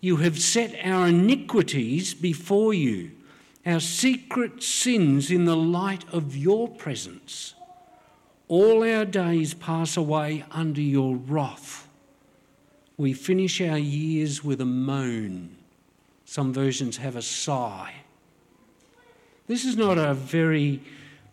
You 0.00 0.16
have 0.18 0.38
set 0.38 0.76
our 0.84 1.08
iniquities 1.08 2.14
before 2.14 2.74
you, 2.74 3.12
our 3.64 3.80
secret 3.80 4.62
sins 4.62 5.30
in 5.30 5.44
the 5.44 5.56
light 5.56 6.04
of 6.12 6.36
your 6.36 6.68
presence. 6.68 7.54
All 8.48 8.84
our 8.84 9.04
days 9.04 9.54
pass 9.54 9.96
away 9.96 10.44
under 10.52 10.80
your 10.80 11.16
wrath 11.16 11.86
we 12.96 13.12
finish 13.12 13.60
our 13.60 13.78
years 13.78 14.42
with 14.42 14.60
a 14.60 14.66
moan. 14.66 15.56
Some 16.24 16.52
versions 16.52 16.96
have 16.96 17.16
a 17.16 17.22
sigh. 17.22 17.94
This 19.46 19.64
is 19.64 19.76
not 19.76 19.98
a 19.98 20.14
very 20.14 20.82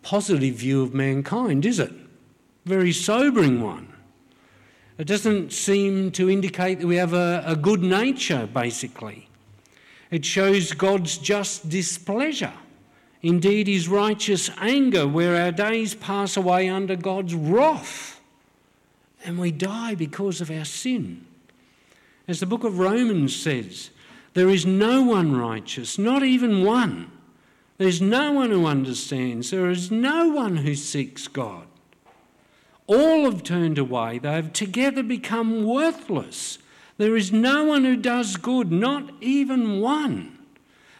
positive 0.02 0.56
view 0.56 0.84
of 0.84 0.94
mankind, 0.94 1.66
is 1.66 1.80
it? 1.80 1.92
Very 2.66 2.92
sobering 2.92 3.62
one. 3.62 3.92
It 4.98 5.08
doesn't 5.08 5.54
seem 5.54 6.12
to 6.12 6.30
indicate 6.30 6.80
that 6.80 6.88
we 6.88 6.98
have 6.98 7.14
a, 7.14 7.44
a 7.46 7.56
good 7.56 7.82
nature, 7.82 8.48
basically. 8.52 9.28
It 10.12 10.24
shows 10.24 10.74
God's 10.74 11.18
just 11.18 11.70
displeasure, 11.70 12.54
indeed, 13.22 13.68
his 13.68 13.88
righteous 13.88 14.52
anger, 14.60 15.08
where 15.08 15.42
our 15.42 15.52
days 15.52 15.96
pass 15.96 16.38
away 16.38 16.70
under 16.70 16.96
God's 16.96 17.34
wrath 17.34 18.14
and 19.24 19.40
we 19.40 19.52
die 19.52 19.96
because 19.96 20.42
of 20.42 20.52
our 20.52 20.66
sin. 20.66 21.26
As 22.28 22.40
the 22.40 22.46
book 22.46 22.64
of 22.64 22.80
Romans 22.80 23.36
says, 23.36 23.90
There 24.34 24.50
is 24.50 24.66
no 24.66 25.02
one 25.02 25.36
righteous, 25.36 25.98
not 25.98 26.24
even 26.24 26.64
one. 26.64 27.12
There's 27.78 28.02
no 28.02 28.32
one 28.32 28.52
who 28.52 28.66
understands. 28.66 29.50
There 29.50 29.70
is 29.70 29.92
no 29.92 30.30
one 30.30 30.58
who 30.58 30.76
seeks 30.76 31.28
God. 31.28 31.68
All 32.88 33.26
have 33.26 33.44
turned 33.44 33.78
away. 33.78 34.20
They 34.20 34.34
have 34.34 34.54
together 34.54 35.04
become 35.04 35.64
worthless. 35.64 36.60
There 36.98 37.16
is 37.16 37.32
no 37.32 37.64
one 37.64 37.86
who 37.86 37.96
does 37.96 38.36
good, 38.36 38.72
not 38.72 39.10
even 39.22 39.80
one. 39.80 40.38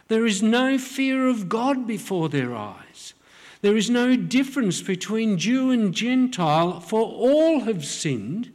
There 0.08 0.26
is 0.26 0.42
no 0.42 0.78
fear 0.78 1.28
of 1.28 1.50
God 1.50 1.86
before 1.86 2.30
their 2.30 2.56
eyes. 2.56 3.14
There 3.62 3.78
is 3.78 3.90
no 3.90 4.16
difference 4.16 4.82
between 4.82 5.38
Jew 5.38 5.72
and 5.72 5.94
Gentile, 5.94 6.80
for 6.80 7.02
all 7.02 7.62
have 7.62 7.86
sinned 7.86 8.52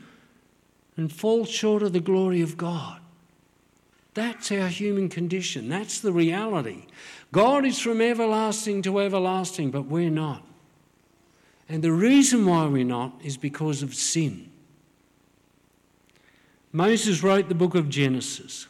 and 0.97 1.13
fall 1.13 1.45
short 1.45 1.83
of 1.83 1.93
the 1.93 2.01
glory 2.01 2.43
of 2.43 2.57
God. 2.57 3.01
That's 4.15 4.51
our 4.51 4.69
human 4.69 5.09
condition. 5.09 5.69
That's 5.69 6.01
the 6.01 6.13
reality. 6.13 6.87
God 7.33 7.65
is 7.65 7.79
from 7.79 8.01
everlasting 8.01 8.83
to 8.83 9.01
everlasting, 9.01 9.71
but 9.71 9.87
we're 9.87 10.11
not. 10.11 10.45
And 11.69 11.83
the 11.83 11.93
reason 11.93 12.47
why 12.47 12.67
we're 12.67 12.85
not 12.85 13.21
is 13.23 13.37
because 13.37 13.83
of 13.83 13.95
sin. 13.95 14.51
Moses 16.73 17.23
wrote 17.23 17.49
the 17.49 17.55
book 17.55 17.75
of 17.75 17.89
Genesis. 17.89 18.67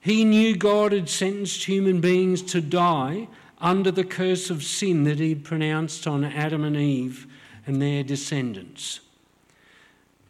He 0.00 0.24
knew 0.24 0.56
God 0.56 0.92
had 0.92 1.08
sentenced 1.08 1.64
human 1.64 2.00
beings 2.00 2.42
to 2.42 2.60
die 2.60 3.28
under 3.60 3.90
the 3.90 4.04
curse 4.04 4.50
of 4.50 4.62
sin 4.62 5.04
that 5.04 5.18
he'd 5.18 5.44
pronounced 5.44 6.06
on 6.06 6.24
Adam 6.24 6.64
and 6.64 6.76
Eve 6.76 7.26
and 7.66 7.80
their 7.80 8.02
descendants. 8.02 9.00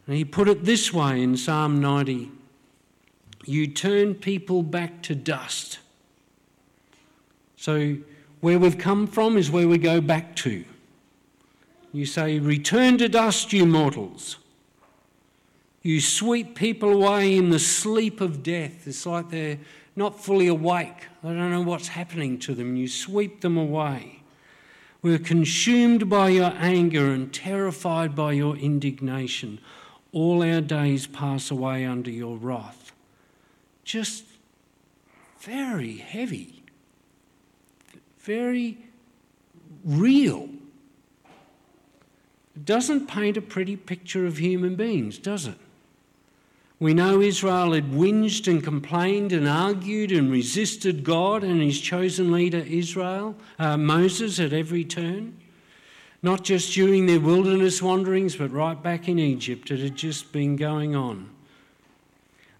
And 0.06 0.16
he 0.16 0.24
put 0.24 0.48
it 0.48 0.64
this 0.64 0.92
way 0.92 1.22
in 1.22 1.36
Psalm 1.36 1.80
90 1.80 2.30
You 3.44 3.66
turn 3.66 4.14
people 4.14 4.62
back 4.62 5.02
to 5.02 5.14
dust. 5.14 5.78
So, 7.56 7.96
where 8.40 8.58
we've 8.58 8.78
come 8.78 9.06
from 9.06 9.36
is 9.36 9.50
where 9.50 9.66
we 9.66 9.78
go 9.78 10.00
back 10.00 10.36
to. 10.36 10.64
You 11.96 12.04
say, 12.04 12.38
Return 12.38 12.98
to 12.98 13.08
dust, 13.08 13.54
you 13.54 13.64
mortals. 13.64 14.36
You 15.80 16.02
sweep 16.02 16.54
people 16.54 16.92
away 16.92 17.34
in 17.34 17.48
the 17.48 17.58
sleep 17.58 18.20
of 18.20 18.42
death. 18.42 18.86
It's 18.86 19.06
like 19.06 19.30
they're 19.30 19.58
not 19.94 20.22
fully 20.22 20.46
awake. 20.46 21.06
They 21.22 21.30
don't 21.30 21.50
know 21.50 21.62
what's 21.62 21.88
happening 21.88 22.38
to 22.40 22.54
them. 22.54 22.76
You 22.76 22.86
sweep 22.86 23.40
them 23.40 23.56
away. 23.56 24.20
We're 25.00 25.18
consumed 25.18 26.10
by 26.10 26.28
your 26.28 26.52
anger 26.58 27.12
and 27.12 27.32
terrified 27.32 28.14
by 28.14 28.32
your 28.32 28.56
indignation. 28.58 29.58
All 30.12 30.42
our 30.42 30.60
days 30.60 31.06
pass 31.06 31.50
away 31.50 31.86
under 31.86 32.10
your 32.10 32.36
wrath. 32.36 32.92
Just 33.84 34.24
very 35.40 35.96
heavy, 35.96 36.62
very 38.18 38.76
real. 39.82 40.50
Doesn't 42.64 43.06
paint 43.06 43.36
a 43.36 43.42
pretty 43.42 43.76
picture 43.76 44.26
of 44.26 44.38
human 44.38 44.76
beings, 44.76 45.18
does 45.18 45.46
it? 45.46 45.58
We 46.78 46.92
know 46.92 47.20
Israel 47.20 47.72
had 47.72 47.92
whinged 47.92 48.48
and 48.48 48.62
complained 48.62 49.32
and 49.32 49.48
argued 49.48 50.12
and 50.12 50.30
resisted 50.30 51.04
God 51.04 51.42
and 51.42 51.62
his 51.62 51.80
chosen 51.80 52.30
leader, 52.30 52.58
Israel, 52.58 53.34
uh, 53.58 53.78
Moses, 53.78 54.38
at 54.38 54.52
every 54.52 54.84
turn. 54.84 55.38
Not 56.22 56.44
just 56.44 56.74
during 56.74 57.06
their 57.06 57.20
wilderness 57.20 57.80
wanderings, 57.80 58.36
but 58.36 58.50
right 58.50 58.82
back 58.82 59.08
in 59.08 59.18
Egypt, 59.18 59.70
it 59.70 59.80
had 59.80 59.96
just 59.96 60.32
been 60.32 60.56
going 60.56 60.94
on. 60.94 61.30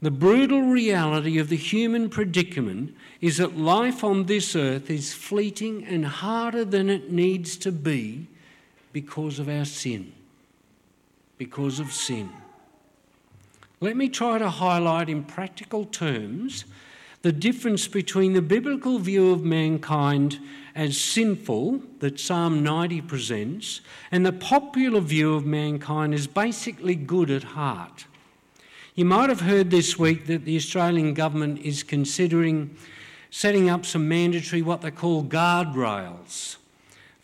The 0.01 0.11
brutal 0.11 0.63
reality 0.63 1.39
of 1.39 1.49
the 1.49 1.57
human 1.57 2.09
predicament 2.09 2.95
is 3.21 3.39
that 3.39 3.59
life 3.59 4.05
on 4.05 4.25
this 4.25 4.55
earth 4.55 4.91
is 4.91 5.15
fleeting 5.15 5.85
and 5.85 6.07
harder 6.07 6.65
than 6.65 6.89
it 6.89 7.11
needs 7.11 7.57
to 7.59 7.73
be 7.73 8.29
because 8.97 9.39
of 9.39 9.47
our 9.47 9.67
sin. 9.67 10.11
Because 11.37 11.81
of 11.81 11.93
sin. 11.93 12.31
Let 13.79 13.95
me 13.95 14.09
try 14.09 14.39
to 14.39 14.49
highlight 14.49 15.11
in 15.11 15.23
practical 15.23 15.85
terms 15.85 16.65
the 17.21 17.31
difference 17.31 17.89
between 17.89 18.33
the 18.33 18.41
biblical 18.41 18.99
view 18.99 19.33
of 19.33 19.45
mankind 19.45 20.39
as 20.75 20.97
sinful 20.97 21.83
that 21.99 22.19
Psalm 22.19 22.63
90 22.63 23.03
presents 23.03 23.83
and 24.11 24.25
the 24.25 24.33
popular 24.33 25.01
view 25.01 25.35
of 25.35 25.45
mankind 25.45 26.15
as 26.15 26.27
basically 26.27 26.95
good 26.95 27.31
at 27.31 27.43
heart. 27.43 28.07
You 28.95 29.05
might 29.05 29.29
have 29.29 29.43
heard 29.43 29.71
this 29.71 29.99
week 29.99 30.25
that 30.29 30.47
the 30.47 30.57
Australian 30.57 31.13
government 31.13 31.61
is 31.61 31.83
considering 31.83 32.75
setting 33.29 33.69
up 33.69 33.85
some 33.85 34.09
mandatory, 34.09 34.63
what 34.63 34.81
they 34.81 34.91
call 34.91 35.23
guardrails 35.23 36.57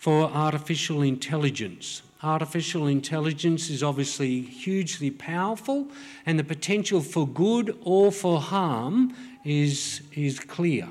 for 0.03 0.25
artificial 0.33 1.01
intelligence. 1.01 2.03
Artificial 2.25 2.89
intelligence 2.89 3.71
is 3.71 3.85
obviously 3.85 4.41
hugely 4.41 5.13
powerful, 5.13 5.87
and 6.27 6.37
the 6.37 6.43
potential 6.43 7.01
for 7.01 7.25
good 7.25 7.79
or 7.85 8.11
for 8.11 8.41
harm 8.41 9.15
is, 9.45 10.03
is 10.13 10.41
clear. 10.41 10.89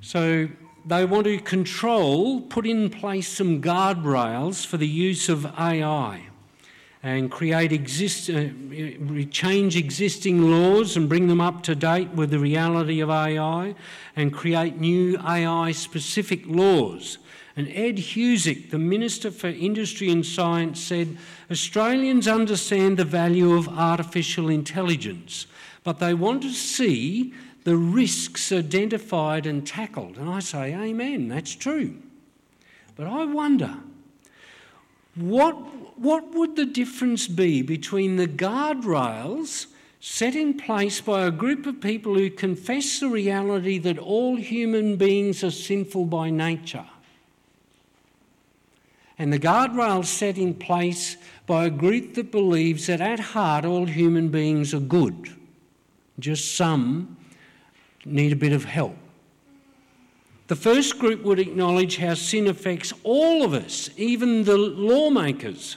So 0.00 0.48
they 0.86 1.04
want 1.06 1.24
to 1.24 1.40
control, 1.40 2.42
put 2.42 2.68
in 2.68 2.88
place 2.88 3.26
some 3.26 3.60
guardrails 3.60 4.64
for 4.64 4.76
the 4.76 4.86
use 4.86 5.28
of 5.28 5.44
AI 5.44 6.20
and 7.02 7.32
create 7.32 7.72
exist, 7.72 8.30
uh, 8.30 8.44
change 9.32 9.76
existing 9.76 10.48
laws 10.48 10.96
and 10.96 11.08
bring 11.08 11.26
them 11.26 11.40
up 11.40 11.64
to 11.64 11.74
date 11.74 12.10
with 12.10 12.30
the 12.30 12.38
reality 12.38 13.00
of 13.00 13.10
AI 13.10 13.74
and 14.14 14.32
create 14.32 14.78
new 14.78 15.18
AI 15.18 15.72
specific 15.72 16.46
laws 16.46 17.18
and 17.58 17.68
Ed 17.70 17.96
Husic, 17.96 18.70
the 18.70 18.78
Minister 18.78 19.32
for 19.32 19.48
Industry 19.48 20.10
and 20.10 20.24
Science, 20.24 20.80
said 20.80 21.18
Australians 21.50 22.28
understand 22.28 22.96
the 22.96 23.04
value 23.04 23.54
of 23.54 23.68
artificial 23.68 24.48
intelligence, 24.48 25.48
but 25.82 25.98
they 25.98 26.14
want 26.14 26.42
to 26.42 26.52
see 26.52 27.34
the 27.64 27.76
risks 27.76 28.52
identified 28.52 29.44
and 29.44 29.66
tackled. 29.66 30.18
And 30.18 30.30
I 30.30 30.38
say, 30.38 30.72
Amen, 30.72 31.26
that's 31.26 31.52
true. 31.52 31.96
But 32.94 33.08
I 33.08 33.24
wonder, 33.24 33.74
what, 35.16 35.54
what 35.98 36.32
would 36.34 36.54
the 36.54 36.64
difference 36.64 37.26
be 37.26 37.62
between 37.62 38.14
the 38.14 38.28
guardrails 38.28 39.66
set 39.98 40.36
in 40.36 40.58
place 40.58 41.00
by 41.00 41.26
a 41.26 41.32
group 41.32 41.66
of 41.66 41.80
people 41.80 42.14
who 42.14 42.30
confess 42.30 43.00
the 43.00 43.08
reality 43.08 43.78
that 43.78 43.98
all 43.98 44.36
human 44.36 44.94
beings 44.94 45.42
are 45.42 45.50
sinful 45.50 46.04
by 46.04 46.30
nature? 46.30 46.86
And 49.18 49.32
the 49.32 49.38
guardrails 49.38 50.06
set 50.06 50.38
in 50.38 50.54
place 50.54 51.16
by 51.46 51.64
a 51.64 51.70
group 51.70 52.14
that 52.14 52.30
believes 52.30 52.86
that 52.86 53.00
at 53.00 53.18
heart 53.18 53.64
all 53.64 53.86
human 53.86 54.28
beings 54.28 54.72
are 54.72 54.80
good, 54.80 55.34
just 56.18 56.56
some 56.56 57.16
need 58.04 58.32
a 58.32 58.36
bit 58.36 58.52
of 58.52 58.64
help. 58.64 58.96
The 60.46 60.56
first 60.56 60.98
group 60.98 61.24
would 61.24 61.38
acknowledge 61.38 61.98
how 61.98 62.14
sin 62.14 62.46
affects 62.46 62.92
all 63.02 63.44
of 63.44 63.52
us, 63.52 63.90
even 63.96 64.44
the 64.44 64.56
lawmakers. 64.56 65.76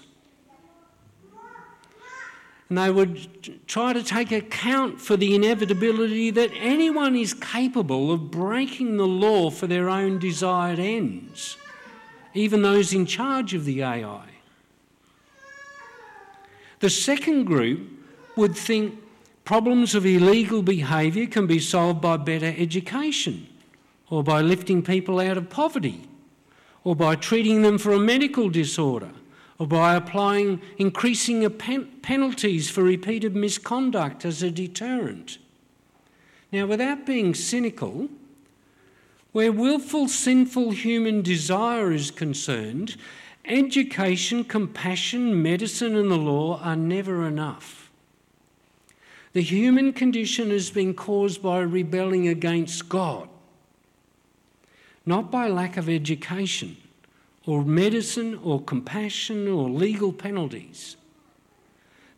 And 2.69 2.77
they 2.77 2.89
would 2.89 3.67
try 3.67 3.91
to 3.91 4.01
take 4.01 4.31
account 4.31 5.01
for 5.01 5.17
the 5.17 5.35
inevitability 5.35 6.31
that 6.31 6.51
anyone 6.55 7.17
is 7.17 7.33
capable 7.33 8.13
of 8.13 8.31
breaking 8.31 8.95
the 8.95 9.07
law 9.07 9.49
for 9.49 9.67
their 9.67 9.89
own 9.89 10.19
desired 10.19 10.79
ends 10.79 11.57
even 12.33 12.61
those 12.61 12.93
in 12.93 13.05
charge 13.05 13.53
of 13.53 13.65
the 13.65 13.81
AI. 13.83 14.25
The 16.79 16.89
second 16.89 17.45
group 17.45 17.87
would 18.35 18.55
think 18.55 18.99
problems 19.45 19.93
of 19.93 20.05
illegal 20.05 20.63
behaviour 20.63 21.27
can 21.27 21.45
be 21.45 21.59
solved 21.59 22.01
by 22.01 22.17
better 22.17 22.53
education, 22.57 23.47
or 24.09 24.23
by 24.23 24.41
lifting 24.41 24.81
people 24.81 25.19
out 25.19 25.37
of 25.37 25.49
poverty, 25.49 26.07
or 26.83 26.95
by 26.95 27.15
treating 27.15 27.61
them 27.61 27.77
for 27.77 27.91
a 27.91 27.99
medical 27.99 28.49
disorder, 28.49 29.11
or 29.59 29.67
by 29.67 29.95
applying 29.95 30.59
increasing 30.77 31.47
pen- 31.51 31.87
penalties 32.01 32.69
for 32.69 32.83
repeated 32.83 33.35
misconduct 33.35 34.25
as 34.25 34.41
a 34.41 34.49
deterrent. 34.49 35.37
Now, 36.51 36.65
without 36.65 37.05
being 37.05 37.35
cynical, 37.35 38.09
where 39.31 39.51
willful, 39.51 40.07
sinful 40.07 40.71
human 40.71 41.21
desire 41.21 41.91
is 41.91 42.11
concerned, 42.11 42.95
education, 43.45 44.43
compassion, 44.43 45.41
medicine, 45.41 45.95
and 45.95 46.11
the 46.11 46.17
law 46.17 46.59
are 46.61 46.75
never 46.75 47.25
enough. 47.25 47.89
The 49.33 49.41
human 49.41 49.93
condition 49.93 50.49
has 50.49 50.69
been 50.69 50.93
caused 50.93 51.41
by 51.41 51.59
rebelling 51.59 52.27
against 52.27 52.89
God, 52.89 53.29
not 55.05 55.31
by 55.31 55.47
lack 55.47 55.77
of 55.77 55.87
education, 55.87 56.75
or 57.45 57.63
medicine, 57.63 58.37
or 58.43 58.61
compassion, 58.61 59.47
or 59.47 59.69
legal 59.69 60.11
penalties. 60.11 60.97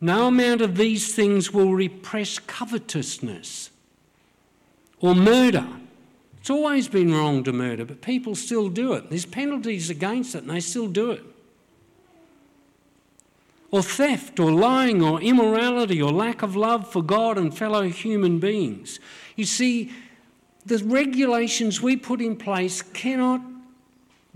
No 0.02 0.28
amount 0.28 0.62
of 0.62 0.76
these 0.76 1.16
things 1.16 1.54
will 1.54 1.74
repress 1.74 2.40
covetousness 2.40 3.70
Or 5.00 5.16
murder. 5.16 5.68
It's 6.44 6.50
always 6.50 6.90
been 6.90 7.14
wrong 7.14 7.46
to 7.46 7.54
murder, 7.54 7.86
but 7.86 8.02
people 8.02 8.36
still 8.36 8.68
do 8.68 8.92
it. 8.92 9.10
There's 9.10 9.26
penalties 9.26 9.90
against 9.90 10.36
it, 10.36 10.40
and 10.40 10.50
they 10.50 10.60
still 10.60 10.90
do 10.90 11.12
it. 11.12 11.24
Or 13.72 13.82
theft, 13.82 14.42
or 14.42 14.52
lying, 14.52 15.02
or 15.02 15.22
immorality, 15.22 16.02
or 16.02 16.12
lack 16.12 16.42
of 16.42 16.58
love 16.58 16.92
for 16.92 17.02
God 17.02 17.38
and 17.38 17.58
fellow 17.58 17.84
human 17.84 18.40
beings. 18.40 19.00
You 19.38 19.46
see, 19.46 19.94
the 20.66 20.80
regulations 20.80 21.82
we 21.82 21.96
put 21.96 22.20
in 22.20 22.36
place 22.36 22.82
cannot 22.82 23.40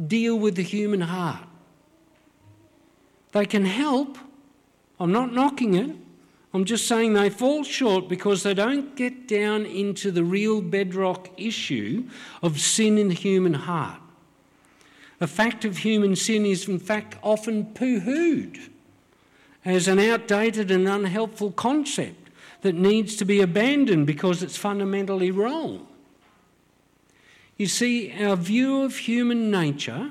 deal 0.08 0.40
with 0.40 0.56
the 0.56 0.64
human 0.64 1.02
heart. 1.02 1.44
They 3.34 3.46
can 3.46 3.66
help. 3.66 4.18
I'm 4.98 5.12
not 5.12 5.34
knocking 5.34 5.74
it. 5.74 5.94
I'm 6.58 6.66
just 6.66 6.88
saying 6.88 7.14
they 7.14 7.30
fall 7.30 7.64
short 7.64 8.08
because 8.10 8.42
they 8.42 8.56
don't 8.56 8.96
get 8.96 9.28
down 9.28 9.68
into 9.68 10.10
the 10.10 10.24
real 10.24 10.60
bedrock 10.60 11.30
issue 11.38 12.10
of 12.42 12.60
sin 12.60 12.98
in 12.98 13.10
the 13.10 13.14
human 13.14 13.54
heart. 13.54 14.02
The 15.20 15.28
fact 15.28 15.66
of 15.66 15.78
human 15.78 16.16
sin 16.16 16.48
is, 16.48 16.68
in 16.68 16.80
fact, 16.80 17.16
often 17.22 17.66
poo 17.76 18.00
hooed 18.00 18.58
as 19.66 19.88
an 19.88 20.00
outdated 20.00 20.72
and 20.72 20.88
unhelpful 20.88 21.52
concept 21.52 22.32
that 22.62 22.74
needs 22.74 23.16
to 23.18 23.26
be 23.26 23.40
abandoned 23.40 24.08
because 24.08 24.42
it's 24.42 24.58
fundamentally 24.58 25.30
wrong. 25.30 25.86
You 27.58 27.68
see, 27.68 28.12
our 28.20 28.36
view 28.36 28.82
of 28.82 28.98
human 28.98 29.52
nature 29.52 30.10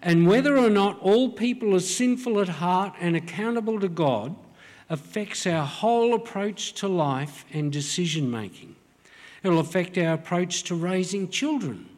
and 0.00 0.28
whether 0.28 0.56
or 0.56 0.70
not 0.70 1.00
all 1.00 1.30
people 1.30 1.74
are 1.74 1.80
sinful 1.80 2.40
at 2.40 2.48
heart 2.48 2.94
and 3.00 3.16
accountable 3.16 3.80
to 3.80 3.88
God 3.88 4.36
affects 4.90 5.46
our 5.46 5.66
whole 5.66 6.14
approach 6.14 6.72
to 6.74 6.88
life 6.88 7.44
and 7.52 7.70
decision 7.70 8.30
making. 8.30 8.74
It'll 9.42 9.60
affect 9.60 9.98
our 9.98 10.14
approach 10.14 10.64
to 10.64 10.74
raising 10.74 11.28
children 11.28 11.88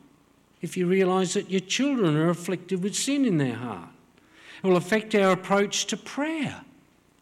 if 0.60 0.76
you 0.76 0.86
realise 0.86 1.34
that 1.34 1.50
your 1.50 1.60
children 1.60 2.16
are 2.16 2.30
afflicted 2.30 2.82
with 2.82 2.94
sin 2.94 3.24
in 3.24 3.38
their 3.38 3.54
heart. 3.54 3.88
It 4.62 4.66
will 4.66 4.76
affect 4.76 5.14
our 5.14 5.32
approach 5.32 5.86
to 5.86 5.96
prayer. 5.96 6.62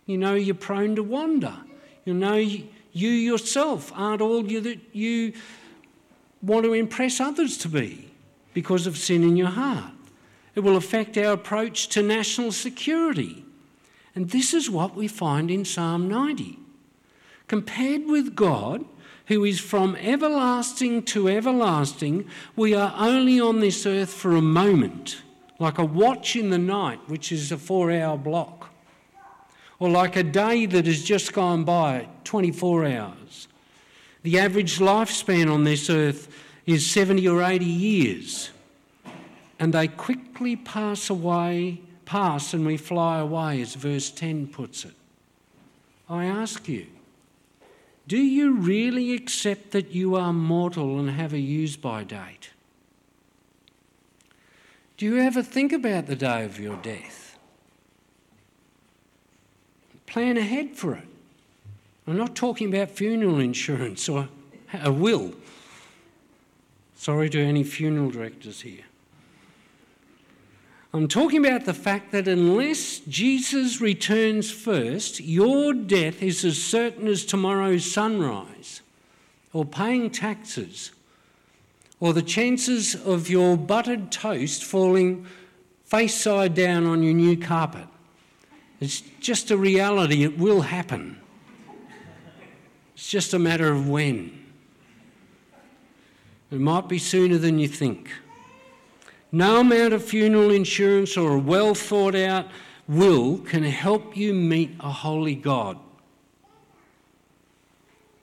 You 0.07 0.18
know, 0.18 0.35
you're 0.35 0.54
prone 0.54 0.96
to 0.96 1.02
wander. 1.02 1.54
You 2.04 2.14
know, 2.14 2.35
you 2.35 2.64
yourself 2.92 3.92
aren't 3.94 4.22
all 4.22 4.50
you 4.50 4.61
that 4.62 4.81
you 4.92 5.35
want 6.42 6.64
to 6.64 6.72
impress 6.72 7.20
others 7.20 7.59
to 7.59 7.68
be 7.68 8.11
because 8.54 8.87
of 8.87 8.96
sin 8.96 9.22
in 9.22 9.37
your 9.37 9.48
heart. 9.48 9.92
It 10.54 10.61
will 10.61 10.76
affect 10.76 11.16
our 11.16 11.35
approach 11.35 11.88
to 11.90 12.02
national 12.02 12.50
security. 12.50 13.44
And 14.18 14.31
this 14.31 14.52
is 14.52 14.68
what 14.68 14.96
we 14.96 15.07
find 15.07 15.48
in 15.48 15.64
Psalm 15.64 16.09
90. 16.09 16.59
Compared 17.46 18.07
with 18.07 18.35
God, 18.35 18.85
who 19.26 19.44
is 19.44 19.61
from 19.61 19.94
everlasting 19.94 21.04
to 21.04 21.28
everlasting, 21.28 22.28
we 22.57 22.74
are 22.74 22.92
only 22.98 23.38
on 23.38 23.61
this 23.61 23.87
earth 23.87 24.12
for 24.12 24.35
a 24.35 24.42
moment, 24.42 25.22
like 25.61 25.78
a 25.78 25.85
watch 25.85 26.35
in 26.35 26.50
the 26.50 26.59
night, 26.59 26.98
which 27.07 27.31
is 27.31 27.52
a 27.52 27.57
four 27.57 27.92
hour 27.92 28.18
block, 28.18 28.70
or 29.78 29.88
like 29.88 30.16
a 30.16 30.24
day 30.24 30.66
that 30.66 30.87
has 30.87 31.04
just 31.04 31.33
gone 31.33 31.62
by, 31.62 32.09
24 32.24 32.87
hours. 32.87 33.46
The 34.24 34.40
average 34.40 34.81
lifespan 34.81 35.48
on 35.48 35.62
this 35.62 35.88
earth 35.88 36.26
is 36.66 36.90
70 36.90 37.28
or 37.28 37.40
80 37.40 37.64
years, 37.64 38.50
and 39.61 39.72
they 39.72 39.87
quickly 39.87 40.57
pass 40.57 41.09
away, 41.09 41.83
pass, 42.09 42.55
and 42.55 42.64
we 42.64 42.79
fly 42.79 43.18
away, 43.18 43.61
as 43.61 43.75
verse 43.75 44.11
10 44.11 44.47
puts 44.49 44.87
it. 44.87 44.94
I 46.09 46.25
ask 46.25 46.66
you, 46.66 46.87
do 48.07 48.16
you 48.16 48.55
really 48.55 49.12
accept 49.12 49.73
that 49.73 49.90
you 49.90 50.16
are 50.16 50.33
mortal 50.33 50.99
and 50.99 51.11
have 51.11 51.35
a 51.35 51.38
use 51.38 51.77
by 51.77 52.05
date? 52.05 52.49
Do 54.97 55.05
you 55.05 55.18
ever 55.18 55.42
think 55.42 55.71
about 55.71 56.07
the 56.07 56.16
day 56.16 56.47
of 56.47 56.59
your 56.59 56.77
death? 56.77 57.38
Plan 60.07 60.38
ahead 60.38 60.71
for 60.71 60.94
it. 60.94 61.07
I'm 62.07 62.16
not 62.16 62.35
talking 62.35 62.75
about 62.75 62.90
funeral 62.90 63.38
insurance 63.38 64.09
or 64.09 64.31
a 64.73 64.87
uh, 64.88 64.92
will. 64.92 65.35
Sorry 66.97 67.29
to 67.29 67.38
any 67.38 67.64
funeral 67.64 68.11
directors 68.11 68.62
here. 68.62 68.88
I'm 70.94 71.07
talking 71.07 71.44
about 71.44 71.66
the 71.66 71.74
fact 71.74 72.12
that 72.12 72.27
unless 72.27 73.01
Jesus 73.01 73.81
returns 73.81 74.51
first, 74.51 75.20
your 75.20 75.74
death 75.74 76.22
is 76.22 76.46
as 76.46 76.62
certain 76.62 77.07
as 77.07 77.27
tomorrow's 77.27 77.90
sunrise, 77.90 78.81
or 79.53 79.66
paying 79.66 80.11
taxes, 80.11 80.92
or 82.01 82.14
the 82.14 82.22
chances 82.22 82.94
of 82.94 83.29
your 83.29 83.59
buttered 83.59 84.11
toast 84.11 84.64
falling 84.64 85.27
face 85.85 86.14
side 86.14 86.55
down 86.55 86.87
on 86.87 87.03
your 87.03 87.14
new 87.14 87.37
carpet. 87.37 87.87
It's 88.81 89.03
just 89.20 89.51
a 89.51 89.59
reality, 89.59 90.24
it 90.24 90.38
will 90.38 90.62
happen. 90.62 91.20
It's 92.94 93.11
just 93.11 93.35
a 93.35 93.38
matter 93.38 93.70
of 93.70 93.88
when. 93.88 94.46
It 96.51 96.61
might 96.61 96.88
be 96.88 96.98
sooner 96.98 97.37
than 97.37 97.59
you 97.59 97.68
think. 97.68 98.11
No 99.31 99.61
amount 99.61 99.93
of 99.93 100.05
funeral 100.05 100.51
insurance 100.51 101.17
or 101.17 101.35
a 101.35 101.38
well 101.38 101.75
thought 101.75 102.14
out 102.14 102.47
will 102.87 103.38
can 103.38 103.62
help 103.62 104.17
you 104.17 104.33
meet 104.33 104.75
a 104.81 104.91
holy 104.91 105.35
God. 105.35 105.79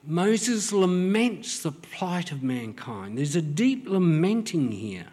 Moses 0.04 0.72
laments 0.72 1.60
the 1.60 1.72
plight 1.72 2.30
of 2.30 2.42
mankind. 2.42 3.18
There's 3.18 3.36
a 3.36 3.42
deep 3.42 3.88
lamenting 3.88 4.72
here. 4.72 5.08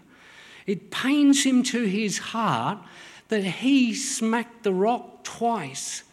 It 0.66 0.92
pains 0.92 1.44
him 1.44 1.64
to 1.64 1.84
his 1.84 2.20
heart 2.20 2.80
that 3.30 3.44
he 3.44 3.94
smacked 3.94 4.64
the 4.64 4.74
rock 4.74 5.24
twice 5.24 6.04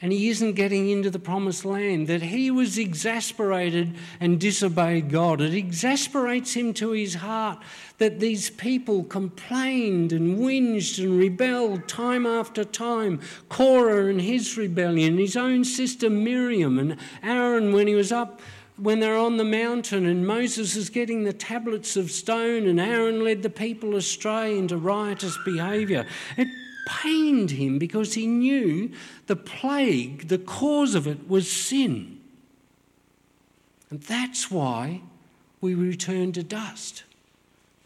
and 0.00 0.12
he 0.12 0.28
isn't 0.28 0.52
getting 0.52 0.90
into 0.90 1.08
the 1.08 1.18
promised 1.18 1.64
land, 1.64 2.08
that 2.08 2.22
he 2.22 2.50
was 2.50 2.76
exasperated 2.76 3.94
and 4.20 4.40
disobeyed 4.40 5.10
God. 5.10 5.40
It 5.40 5.54
exasperates 5.54 6.54
him 6.54 6.74
to 6.74 6.90
his 6.90 7.14
heart 7.14 7.62
that 7.98 8.20
these 8.20 8.50
people 8.50 9.04
complained 9.04 10.12
and 10.12 10.38
whinged 10.38 11.02
and 11.02 11.18
rebelled 11.18 11.88
time 11.88 12.26
after 12.26 12.64
time. 12.64 13.20
Korah 13.48 14.10
and 14.10 14.20
his 14.20 14.56
rebellion, 14.56 15.16
his 15.16 15.36
own 15.36 15.64
sister 15.64 16.10
Miriam, 16.10 16.78
and 16.78 16.96
Aaron 17.22 17.72
when 17.72 17.86
he 17.86 17.94
was 17.94 18.12
up 18.12 18.40
when 18.76 18.98
they're 18.98 19.16
on 19.16 19.36
the 19.36 19.44
mountain 19.44 20.04
and 20.04 20.26
Moses 20.26 20.74
is 20.74 20.90
getting 20.90 21.22
the 21.22 21.32
tablets 21.32 21.96
of 21.96 22.10
stone 22.10 22.66
and 22.66 22.80
Aaron 22.80 23.22
led 23.22 23.42
the 23.42 23.50
people 23.50 23.94
astray 23.94 24.58
into 24.58 24.76
riotous 24.76 25.38
behaviour. 25.44 26.06
It 26.36 26.48
pained 26.86 27.52
him 27.52 27.78
because 27.78 28.14
he 28.14 28.26
knew 28.26 28.90
the 29.26 29.36
plague, 29.36 30.28
the 30.28 30.38
cause 30.38 30.94
of 30.94 31.06
it, 31.06 31.28
was 31.28 31.50
sin. 31.50 32.20
And 33.90 34.00
that's 34.02 34.50
why 34.50 35.02
we 35.60 35.74
return 35.74 36.32
to 36.32 36.42
dust. 36.42 37.04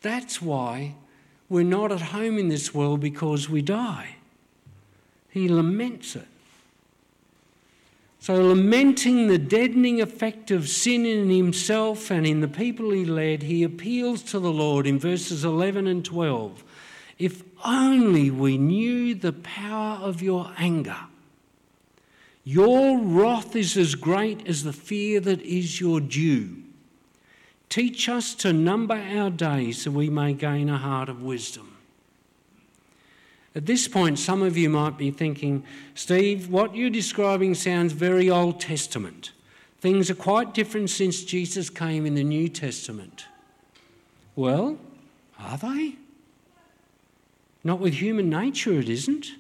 That's 0.03 0.41
why 0.41 0.95
we're 1.49 1.65
not 1.65 1.93
at 1.93 2.01
home 2.01 2.39
in 2.39 2.49
this 2.49 2.75
world 2.75 3.01
because 3.01 3.49
we 3.49 3.63
die. 3.63 4.17
He 5.31 5.49
laments 5.49 6.17
it. 6.17 6.27
So, 8.21 8.35
lamenting 8.35 9.29
the 9.29 9.39
deadening 9.39 10.01
effect 10.01 10.51
of 10.51 10.69
sin 10.69 11.07
in 11.07 11.31
himself 11.31 12.11
and 12.11 12.27
in 12.27 12.41
the 12.41 12.49
people 12.49 12.91
he 12.91 13.05
led, 13.05 13.45
he 13.45 13.63
appeals 13.63 14.23
to 14.25 14.41
the 14.41 14.53
Lord 14.53 14.87
in 14.87 14.99
verses 14.99 15.45
11 15.45 15.87
and 15.87 16.05
12 16.05 16.65
if 17.19 17.43
only 17.65 18.31
we 18.31 18.57
knew 18.59 19.15
the 19.15 19.33
power 19.33 19.97
of 19.97 20.23
your 20.23 20.53
anger. 20.57 20.99
Your 22.45 22.99
wrath 22.99 23.57
is 23.57 23.77
as 23.77 23.95
great 23.95 24.47
as 24.47 24.65
the 24.65 24.73
fear 24.73 25.21
that 25.21 25.43
is 25.43 25.81
your 25.81 26.01
due. 26.01 26.63
Teach 27.69 28.09
us 28.09 28.35
to 28.37 28.53
number 28.53 28.95
our 28.95 29.31
days 29.31 29.83
so 29.83 29.91
we 29.91 30.09
may 30.09 30.33
gain 30.33 30.71
a 30.71 30.79
heart 30.79 31.09
of 31.09 31.23
wisdom. 31.23 31.77
At 33.55 33.67
this 33.67 33.89
point, 33.89 34.19
some 34.19 34.43
of 34.43 34.57
you 34.57 34.71
might 34.71 34.97
be 34.97 35.11
thinking, 35.11 35.65
Steve, 35.95 36.49
what 36.49 36.75
you're 36.75 36.91
describing 36.91 37.55
sounds 37.55 37.93
very 37.93 38.31
Old 38.31 38.61
Testament. 38.61 39.33
Things 39.81 40.11
are 40.11 40.15
quite 40.15 40.55
different 40.55 40.91
since 40.91 41.25
Jesus 41.25 41.69
came 41.69 42.07
in 42.07 42.15
the 42.15 42.25
New 42.25 42.49
Testament. 42.49 43.27
Well, 44.37 44.79
are 45.39 45.59
they? 45.59 45.97
Not 47.65 47.81
with 47.81 47.95
human 47.95 48.31
nature, 48.31 48.79
it 48.79 48.89
isn't. 48.89 49.33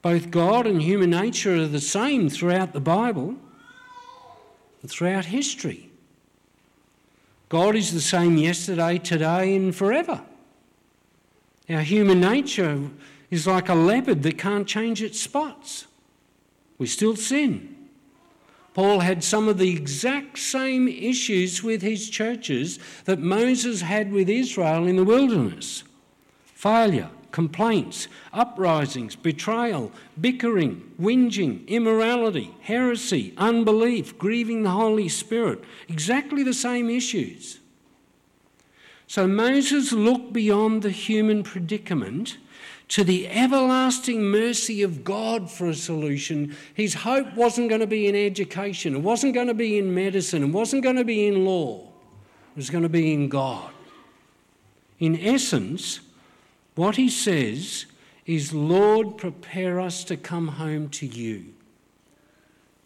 Both 0.00 0.30
God 0.30 0.66
and 0.66 0.80
human 0.80 1.10
nature 1.10 1.56
are 1.56 1.66
the 1.66 1.80
same 1.80 2.30
throughout 2.30 2.72
the 2.72 2.80
Bible 2.80 3.34
and 4.80 4.90
throughout 4.90 5.26
history. 5.26 5.90
God 7.48 7.74
is 7.74 7.92
the 7.92 8.00
same 8.00 8.36
yesterday, 8.36 8.98
today, 8.98 9.56
and 9.56 9.74
forever. 9.74 10.22
Our 11.68 11.80
human 11.80 12.20
nature 12.20 12.90
is 13.30 13.46
like 13.46 13.68
a 13.68 13.74
leopard 13.74 14.22
that 14.22 14.38
can't 14.38 14.66
change 14.66 15.02
its 15.02 15.20
spots. 15.20 15.86
We 16.78 16.86
still 16.86 17.16
sin. 17.16 17.74
Paul 18.74 19.00
had 19.00 19.24
some 19.24 19.48
of 19.48 19.58
the 19.58 19.70
exact 19.70 20.38
same 20.38 20.86
issues 20.86 21.64
with 21.64 21.82
his 21.82 22.08
churches 22.08 22.78
that 23.06 23.18
Moses 23.18 23.80
had 23.80 24.12
with 24.12 24.28
Israel 24.28 24.86
in 24.86 24.96
the 24.96 25.04
wilderness 25.04 25.82
failure, 26.58 27.08
complaints, 27.30 28.08
uprisings, 28.32 29.14
betrayal, 29.14 29.92
bickering, 30.20 30.92
whinging, 31.00 31.64
immorality, 31.68 32.52
heresy, 32.62 33.32
unbelief, 33.36 34.18
grieving 34.18 34.64
the 34.64 34.70
Holy 34.70 35.08
Spirit. 35.08 35.62
Exactly 35.86 36.42
the 36.42 36.52
same 36.52 36.90
issues. 36.90 37.60
So 39.06 39.28
Moses 39.28 39.92
looked 39.92 40.32
beyond 40.32 40.82
the 40.82 40.90
human 40.90 41.44
predicament 41.44 42.38
to 42.88 43.04
the 43.04 43.28
everlasting 43.28 44.24
mercy 44.24 44.82
of 44.82 45.04
God 45.04 45.48
for 45.48 45.68
a 45.68 45.74
solution. 45.76 46.56
His 46.74 46.92
hope 46.92 47.36
wasn't 47.36 47.68
going 47.68 47.82
to 47.82 47.86
be 47.86 48.08
in 48.08 48.16
education, 48.16 48.96
it 48.96 49.02
wasn't 49.02 49.34
going 49.34 49.46
to 49.46 49.54
be 49.54 49.78
in 49.78 49.94
medicine, 49.94 50.42
it 50.42 50.46
wasn't 50.46 50.82
going 50.82 50.96
to 50.96 51.04
be 51.04 51.24
in 51.24 51.44
law, 51.44 51.82
it 51.84 52.56
was 52.56 52.68
going 52.68 52.82
to 52.82 52.88
be 52.88 53.12
in 53.14 53.28
God. 53.28 53.70
In 54.98 55.16
essence, 55.20 56.00
what 56.78 56.94
he 56.94 57.08
says 57.08 57.86
is, 58.24 58.54
Lord, 58.54 59.16
prepare 59.16 59.80
us 59.80 60.04
to 60.04 60.16
come 60.16 60.46
home 60.46 60.88
to 60.90 61.06
you. 61.06 61.46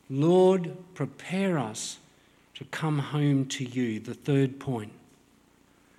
Lord, 0.09 0.75
prepare 0.95 1.59
us 1.59 1.99
to 2.55 2.65
come 2.65 2.99
home 2.99 3.45
to 3.49 3.65
you. 3.65 4.01
The 4.01 4.15
third 4.15 4.59
point. 4.59 4.93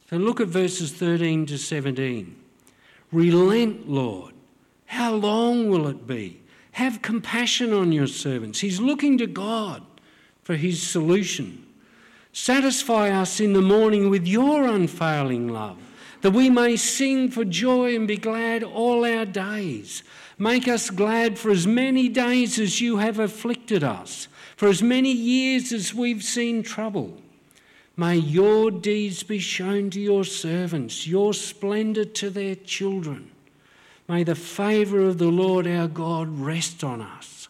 So 0.10 0.18
look 0.18 0.42
at 0.42 0.48
verses 0.48 0.92
13 0.92 1.46
to 1.46 1.58
17. 1.60 2.36
Relent, 3.12 3.88
Lord. 3.88 4.34
How 4.88 5.14
long 5.14 5.70
will 5.70 5.88
it 5.88 6.08
be? 6.08 6.42
Have 6.72 7.04
compassion 7.04 7.74
on 7.74 7.92
your 7.92 8.08
servants. 8.08 8.60
He's 8.60 8.80
looking 8.80 9.20
to 9.20 9.28
God 9.28 9.84
for 10.42 10.56
his 10.56 10.82
solution. 10.82 11.64
Satisfy 12.32 13.12
us 13.12 13.40
in 13.40 13.54
the 13.54 13.62
morning 13.62 14.10
with 14.10 14.26
your 14.26 14.64
unfailing 14.64 15.48
love, 15.48 15.78
that 16.24 16.32
we 16.32 16.50
may 16.50 16.78
sing 16.78 17.30
for 17.30 17.44
joy 17.44 17.94
and 17.94 18.08
be 18.08 18.16
glad 18.16 18.64
all 18.64 19.04
our 19.04 19.26
days. 19.26 20.04
Make 20.38 20.70
us 20.70 20.90
glad 20.90 21.38
for 21.38 21.52
as 21.52 21.68
many 21.68 22.08
days 22.08 22.58
as 22.58 22.80
you 22.80 22.96
have 22.98 23.20
afflicted 23.20 23.84
us, 23.84 24.30
for 24.56 24.70
as 24.70 24.82
many 24.82 25.12
years 25.12 25.74
as 25.74 25.94
we've 25.94 26.24
seen 26.24 26.64
trouble. 26.64 27.18
May 27.98 28.16
your 28.16 28.72
deeds 28.72 29.22
be 29.22 29.40
shown 29.40 29.90
to 29.90 30.00
your 30.00 30.24
servants, 30.24 31.06
your 31.06 31.34
splendour 31.34 32.06
to 32.06 32.30
their 32.30 32.56
children. 32.56 33.30
May 34.08 34.24
the 34.24 34.34
favour 34.34 35.02
of 35.02 35.18
the 35.18 35.28
Lord 35.28 35.68
our 35.68 35.90
God 35.90 36.40
rest 36.40 36.86
on 36.86 37.02
us. 37.02 37.50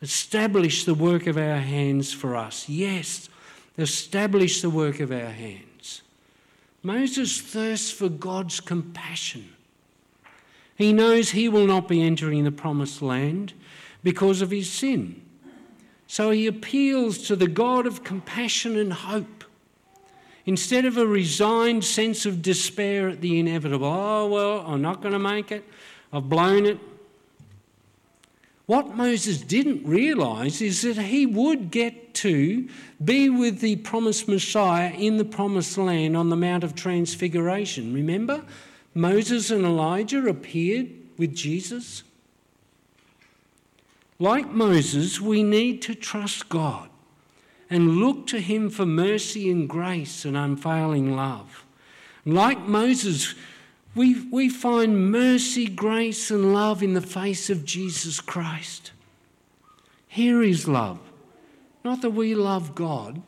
Establish 0.00 0.84
the 0.84 0.94
work 0.94 1.26
of 1.26 1.36
our 1.36 1.58
hands 1.58 2.12
for 2.12 2.36
us. 2.36 2.68
Yes, 2.68 3.28
establish 3.76 4.62
the 4.62 4.70
work 4.70 5.00
of 5.00 5.10
our 5.10 5.30
hands. 5.30 5.71
Moses 6.82 7.40
thirsts 7.40 7.90
for 7.90 8.08
God's 8.08 8.60
compassion. 8.60 9.52
He 10.74 10.92
knows 10.92 11.30
he 11.30 11.48
will 11.48 11.66
not 11.66 11.86
be 11.86 12.02
entering 12.02 12.44
the 12.44 12.50
promised 12.50 13.02
land 13.02 13.52
because 14.02 14.42
of 14.42 14.50
his 14.50 14.70
sin. 14.70 15.22
So 16.08 16.30
he 16.30 16.46
appeals 16.46 17.18
to 17.28 17.36
the 17.36 17.46
God 17.46 17.86
of 17.86 18.04
compassion 18.04 18.76
and 18.76 18.92
hope. 18.92 19.44
Instead 20.44 20.84
of 20.84 20.96
a 20.96 21.06
resigned 21.06 21.84
sense 21.84 22.26
of 22.26 22.42
despair 22.42 23.08
at 23.08 23.20
the 23.20 23.38
inevitable, 23.38 23.86
oh, 23.86 24.26
well, 24.28 24.64
I'm 24.66 24.82
not 24.82 25.00
going 25.00 25.12
to 25.12 25.18
make 25.18 25.52
it, 25.52 25.64
I've 26.12 26.28
blown 26.28 26.66
it. 26.66 26.78
What 28.66 28.96
Moses 28.96 29.40
didn't 29.40 29.86
realise 29.86 30.60
is 30.60 30.82
that 30.82 30.96
he 30.96 31.26
would 31.26 31.70
get 31.70 32.14
to 32.14 32.68
be 33.04 33.28
with 33.28 33.60
the 33.60 33.76
promised 33.76 34.28
Messiah 34.28 34.92
in 34.92 35.16
the 35.16 35.24
promised 35.24 35.76
land 35.76 36.16
on 36.16 36.28
the 36.28 36.36
Mount 36.36 36.62
of 36.62 36.74
Transfiguration. 36.74 37.92
Remember, 37.92 38.44
Moses 38.94 39.50
and 39.50 39.64
Elijah 39.64 40.26
appeared 40.28 40.90
with 41.18 41.34
Jesus. 41.34 42.04
Like 44.18 44.50
Moses, 44.50 45.20
we 45.20 45.42
need 45.42 45.82
to 45.82 45.94
trust 45.94 46.48
God 46.48 46.88
and 47.68 47.96
look 47.96 48.26
to 48.28 48.38
him 48.38 48.70
for 48.70 48.86
mercy 48.86 49.50
and 49.50 49.68
grace 49.68 50.24
and 50.24 50.36
unfailing 50.36 51.16
love. 51.16 51.64
Like 52.24 52.60
Moses, 52.60 53.34
we, 53.94 54.26
we 54.30 54.48
find 54.48 55.10
mercy, 55.10 55.66
grace, 55.66 56.30
and 56.30 56.54
love 56.54 56.82
in 56.82 56.94
the 56.94 57.00
face 57.00 57.50
of 57.50 57.64
Jesus 57.64 58.20
Christ. 58.20 58.92
Here 60.08 60.42
is 60.42 60.66
love. 60.66 60.98
Not 61.84 62.00
that 62.02 62.10
we 62.10 62.34
love 62.34 62.74
God, 62.74 63.22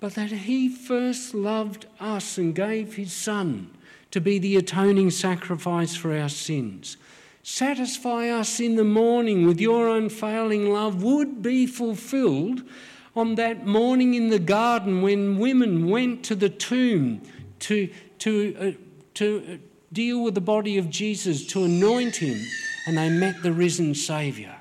but 0.00 0.14
that 0.14 0.30
He 0.30 0.68
first 0.68 1.32
loved 1.32 1.86
us 2.00 2.36
and 2.36 2.54
gave 2.54 2.94
His 2.94 3.12
Son 3.12 3.70
to 4.10 4.20
be 4.20 4.38
the 4.38 4.56
atoning 4.56 5.10
sacrifice 5.10 5.96
for 5.96 6.16
our 6.16 6.28
sins. 6.28 6.96
Satisfy 7.42 8.28
us 8.28 8.60
in 8.60 8.76
the 8.76 8.84
morning 8.84 9.46
with 9.46 9.60
your 9.60 9.88
unfailing 9.96 10.70
love 10.70 11.02
would 11.02 11.42
be 11.42 11.66
fulfilled 11.66 12.62
on 13.16 13.36
that 13.36 13.66
morning 13.66 14.14
in 14.14 14.28
the 14.28 14.38
garden 14.38 15.02
when 15.02 15.38
women 15.38 15.88
went 15.88 16.24
to 16.24 16.34
the 16.34 16.48
tomb 16.48 17.22
to, 17.60 17.88
to, 18.18 18.56
uh, 18.58 18.82
to 19.14 19.44
uh, 19.48 19.73
deal 19.94 20.22
with 20.22 20.34
the 20.34 20.40
body 20.40 20.76
of 20.76 20.90
Jesus, 20.90 21.46
to 21.46 21.64
anoint 21.64 22.16
him, 22.16 22.38
and 22.86 22.98
they 22.98 23.08
met 23.08 23.42
the 23.42 23.52
risen 23.52 23.94
Saviour. 23.94 24.56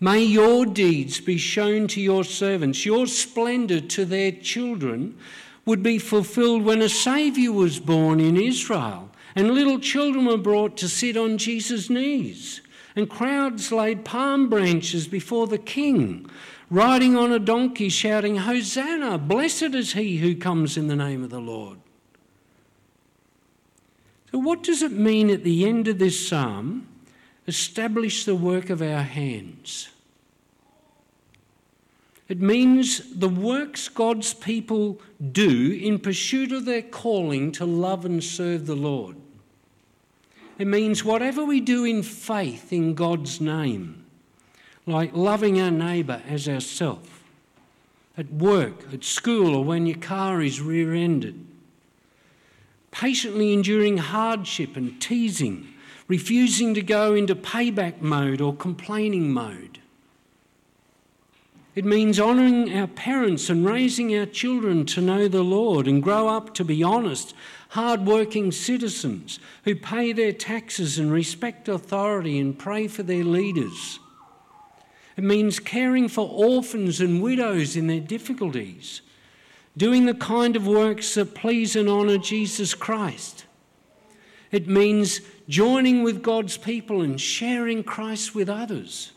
May 0.00 0.22
your 0.22 0.66
deeds 0.66 1.20
be 1.20 1.38
shown 1.38 1.88
to 1.88 2.00
your 2.00 2.22
servants, 2.22 2.84
your 2.84 3.06
splendour 3.06 3.80
to 3.80 4.04
their 4.04 4.30
children 4.30 5.16
would 5.64 5.82
be 5.82 5.98
fulfilled 5.98 6.62
when 6.62 6.82
a 6.82 6.88
Saviour 6.88 7.52
was 7.52 7.80
born 7.80 8.20
in 8.20 8.36
Israel 8.36 9.10
and 9.34 9.52
little 9.52 9.78
children 9.78 10.26
were 10.26 10.36
brought 10.36 10.76
to 10.76 10.88
sit 10.88 11.16
on 11.16 11.38
Jesus' 11.38 11.90
knees 11.90 12.60
and 12.96 13.08
crowds 13.08 13.70
laid 13.70 14.04
palm 14.04 14.48
branches 14.48 15.06
before 15.06 15.46
the 15.46 15.58
king, 15.58 16.28
riding 16.70 17.16
on 17.16 17.30
a 17.30 17.38
donkey, 17.38 17.88
shouting, 17.88 18.36
Hosanna! 18.36 19.18
Blessed 19.18 19.74
is 19.74 19.92
he 19.92 20.16
who 20.16 20.34
comes 20.34 20.76
in 20.76 20.88
the 20.88 20.96
name 20.96 21.22
of 21.22 21.30
the 21.30 21.40
Lord. 21.40 21.78
So, 24.30 24.38
what 24.38 24.62
does 24.62 24.82
it 24.82 24.92
mean 24.92 25.30
at 25.30 25.42
the 25.42 25.66
end 25.66 25.88
of 25.88 25.98
this 25.98 26.28
psalm? 26.28 26.86
Establish 27.46 28.24
the 28.24 28.34
work 28.34 28.68
of 28.68 28.82
our 28.82 29.02
hands. 29.02 29.88
It 32.28 32.42
means 32.42 33.18
the 33.18 33.28
works 33.28 33.88
God's 33.88 34.34
people 34.34 35.00
do 35.32 35.72
in 35.72 35.98
pursuit 35.98 36.52
of 36.52 36.66
their 36.66 36.82
calling 36.82 37.52
to 37.52 37.64
love 37.64 38.04
and 38.04 38.22
serve 38.22 38.66
the 38.66 38.76
Lord. 38.76 39.16
It 40.58 40.66
means 40.66 41.02
whatever 41.02 41.42
we 41.44 41.60
do 41.60 41.86
in 41.86 42.02
faith 42.02 42.70
in 42.70 42.94
God's 42.94 43.40
name, 43.40 44.04
like 44.84 45.14
loving 45.14 45.58
our 45.58 45.70
neighbour 45.70 46.20
as 46.28 46.48
ourselves, 46.48 47.08
at 48.18 48.30
work, 48.30 48.92
at 48.92 49.04
school, 49.04 49.54
or 49.54 49.64
when 49.64 49.86
your 49.86 49.96
car 49.96 50.42
is 50.42 50.60
rear 50.60 50.92
ended, 50.92 51.47
patiently 52.98 53.52
enduring 53.52 53.96
hardship 53.96 54.76
and 54.76 55.00
teasing, 55.00 55.68
refusing 56.08 56.74
to 56.74 56.82
go 56.82 57.14
into 57.14 57.36
payback 57.36 58.00
mode 58.00 58.40
or 58.40 58.52
complaining 58.52 59.30
mode. 59.30 59.78
It 61.76 61.84
means 61.84 62.18
honouring 62.18 62.76
our 62.76 62.88
parents 62.88 63.48
and 63.48 63.64
raising 63.64 64.18
our 64.18 64.26
children 64.26 64.84
to 64.86 65.00
know 65.00 65.28
the 65.28 65.44
Lord 65.44 65.86
and 65.86 66.02
grow 66.02 66.26
up 66.26 66.54
to 66.54 66.64
be 66.64 66.82
honest, 66.82 67.36
hard-working 67.68 68.50
citizens 68.50 69.38
who 69.62 69.76
pay 69.76 70.12
their 70.12 70.32
taxes 70.32 70.98
and 70.98 71.12
respect 71.12 71.68
authority 71.68 72.36
and 72.40 72.58
pray 72.58 72.88
for 72.88 73.04
their 73.04 73.22
leaders. 73.22 74.00
It 75.16 75.22
means 75.22 75.60
caring 75.60 76.08
for 76.08 76.28
orphans 76.28 77.00
and 77.00 77.22
widows 77.22 77.76
in 77.76 77.86
their 77.86 78.00
difficulties, 78.00 79.02
doing 79.78 80.04
the 80.04 80.14
kind 80.14 80.56
of 80.56 80.66
works 80.66 81.14
that 81.14 81.34
please 81.34 81.74
and 81.74 81.88
honour 81.88 82.18
Jesus 82.18 82.74
Christ. 82.74 83.46
It 84.50 84.66
means 84.66 85.20
joining 85.48 86.02
with 86.02 86.22
God's 86.22 86.56
people 86.56 87.00
and 87.00 87.20
sharing 87.20 87.82
Christ 87.82 88.34
with 88.34 88.48
others. 88.48 89.12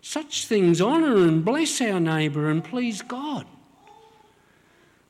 Such 0.00 0.46
things 0.46 0.80
honour 0.80 1.16
and 1.16 1.44
bless 1.44 1.80
our 1.80 2.00
neighbour 2.00 2.48
and 2.48 2.62
please 2.62 3.02
God. 3.02 3.46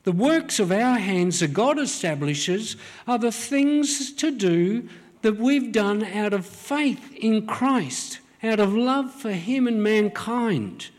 The 0.05 0.13
works 0.13 0.59
of 0.59 0.73
our 0.73 0.99
hands 0.99 1.41
that 1.41 1.53
God 1.53 1.79
establishes 1.79 2.77
are 3.07 3.19
the 3.19 3.33
things 3.33 4.13
to 4.15 4.31
do 4.31 4.89
that 5.23 5.37
we've 5.37 5.73
done 5.73 6.05
out 6.05 6.33
of 6.33 6.47
faith 6.47 7.13
in 7.17 7.47
Christ, 7.47 8.21
out 8.43 8.61
of 8.61 8.73
love 8.73 9.13
for 9.13 9.33
Him 9.33 9.67
and 9.67 9.83
mankind, 9.83 10.91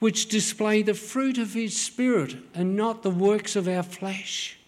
which 0.00 0.28
display 0.28 0.82
the 0.82 0.94
fruit 0.94 1.38
of 1.38 1.54
His 1.54 1.78
Spirit 1.78 2.36
and 2.54 2.74
not 2.74 3.02
the 3.02 3.10
works 3.10 3.54
of 3.54 3.68
our 3.68 3.82
flesh. 3.82 4.58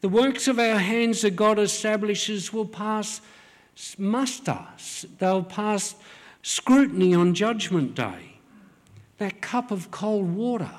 The 0.00 0.08
works 0.08 0.48
of 0.48 0.58
our 0.58 0.78
hands 0.78 1.22
that 1.22 1.36
God 1.36 1.58
establishes 1.58 2.52
will 2.52 2.66
pass 2.66 3.20
muster, 3.96 4.58
they'll 5.18 5.44
pass 5.44 5.94
scrutiny 6.42 7.14
on 7.14 7.34
Judgment 7.34 7.94
Day. 7.94 8.30
that 9.20 9.42
cup 9.42 9.70
of 9.70 9.90
cold 9.90 10.34
water 10.34 10.70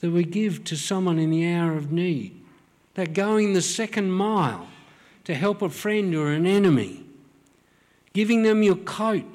that 0.00 0.10
we 0.10 0.24
give 0.24 0.64
to 0.64 0.74
someone 0.74 1.18
in 1.18 1.30
the 1.30 1.46
hour 1.46 1.76
of 1.76 1.92
need, 1.92 2.34
that 2.94 3.12
going 3.12 3.52
the 3.52 3.60
second 3.60 4.10
mile 4.10 4.66
to 5.24 5.34
help 5.34 5.60
a 5.60 5.68
friend 5.68 6.14
or 6.14 6.32
an 6.32 6.46
enemy, 6.46 7.04
giving 8.14 8.42
them 8.42 8.62
your 8.62 8.76
coat, 8.76 9.26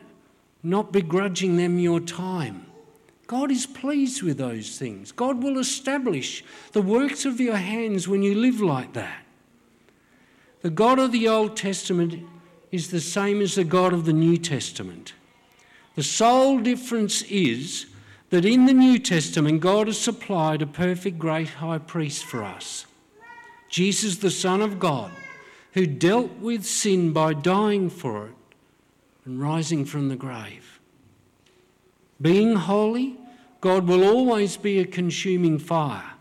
not 0.65 0.91
begrudging 0.91 1.57
them 1.57 1.77
your 1.77 1.99
time. 1.99 2.65
God 3.27 3.51
is 3.51 3.65
pleased 3.65 4.21
with 4.21 4.37
those 4.37 4.77
things. 4.77 5.11
God 5.11 5.43
will 5.43 5.57
establish 5.57 6.43
the 6.73 6.81
works 6.81 7.25
of 7.25 7.39
your 7.39 7.55
hands 7.55 8.07
when 8.07 8.23
you 8.23 8.35
live 8.35 8.61
like 8.61 8.93
that. 8.93 9.23
The 10.61 10.69
God 10.69 10.99
of 10.99 11.11
the 11.11 11.27
Old 11.27 11.55
Testament 11.55 12.27
is 12.71 12.89
the 12.89 12.99
same 12.99 13.41
as 13.41 13.55
the 13.55 13.63
God 13.63 13.93
of 13.93 14.05
the 14.05 14.13
New 14.13 14.37
Testament. 14.37 15.13
The 15.95 16.03
sole 16.03 16.59
difference 16.59 17.21
is 17.23 17.85
that 18.29 18.45
in 18.45 18.65
the 18.65 18.73
New 18.73 18.99
Testament, 18.99 19.61
God 19.61 19.87
has 19.87 19.99
supplied 19.99 20.61
a 20.61 20.67
perfect 20.67 21.17
great 21.19 21.49
high 21.49 21.77
priest 21.77 22.25
for 22.25 22.43
us. 22.43 22.85
Jesus, 23.69 24.17
the 24.17 24.31
Son 24.31 24.61
of 24.61 24.79
God, 24.79 25.11
who 25.73 25.85
dealt 25.85 26.31
with 26.39 26.65
sin 26.65 27.13
by 27.13 27.33
dying 27.33 27.89
for 27.89 28.27
it 28.27 28.35
and 29.25 29.41
rising 29.41 29.85
from 29.85 30.09
the 30.09 30.15
grave. 30.15 30.79
Being 32.21 32.55
holy, 32.55 33.17
God 33.59 33.87
will 33.87 34.03
always 34.03 34.57
be 34.57 34.79
a 34.79 34.85
consuming 34.85 35.57
fire. 35.59 36.13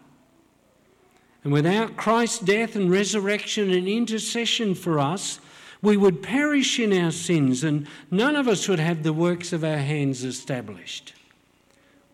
And 1.45 1.53
without 1.53 1.97
Christ's 1.97 2.38
death 2.38 2.75
and 2.75 2.90
resurrection 2.90 3.71
and 3.71 3.87
intercession 3.87 4.75
for 4.75 4.99
us, 4.99 5.38
we 5.83 5.99
would 5.99 6.23
perish 6.23 6.81
in 6.81 6.93
our 6.95 7.11
sins 7.11 7.62
and 7.62 7.87
none 8.11 8.35
of 8.35 8.49
us 8.49 8.67
would 8.67 8.79
have 8.79 9.03
the 9.03 9.12
works 9.12 9.53
of 9.53 9.62
our 9.62 9.77
hands 9.77 10.25
established. 10.25 11.12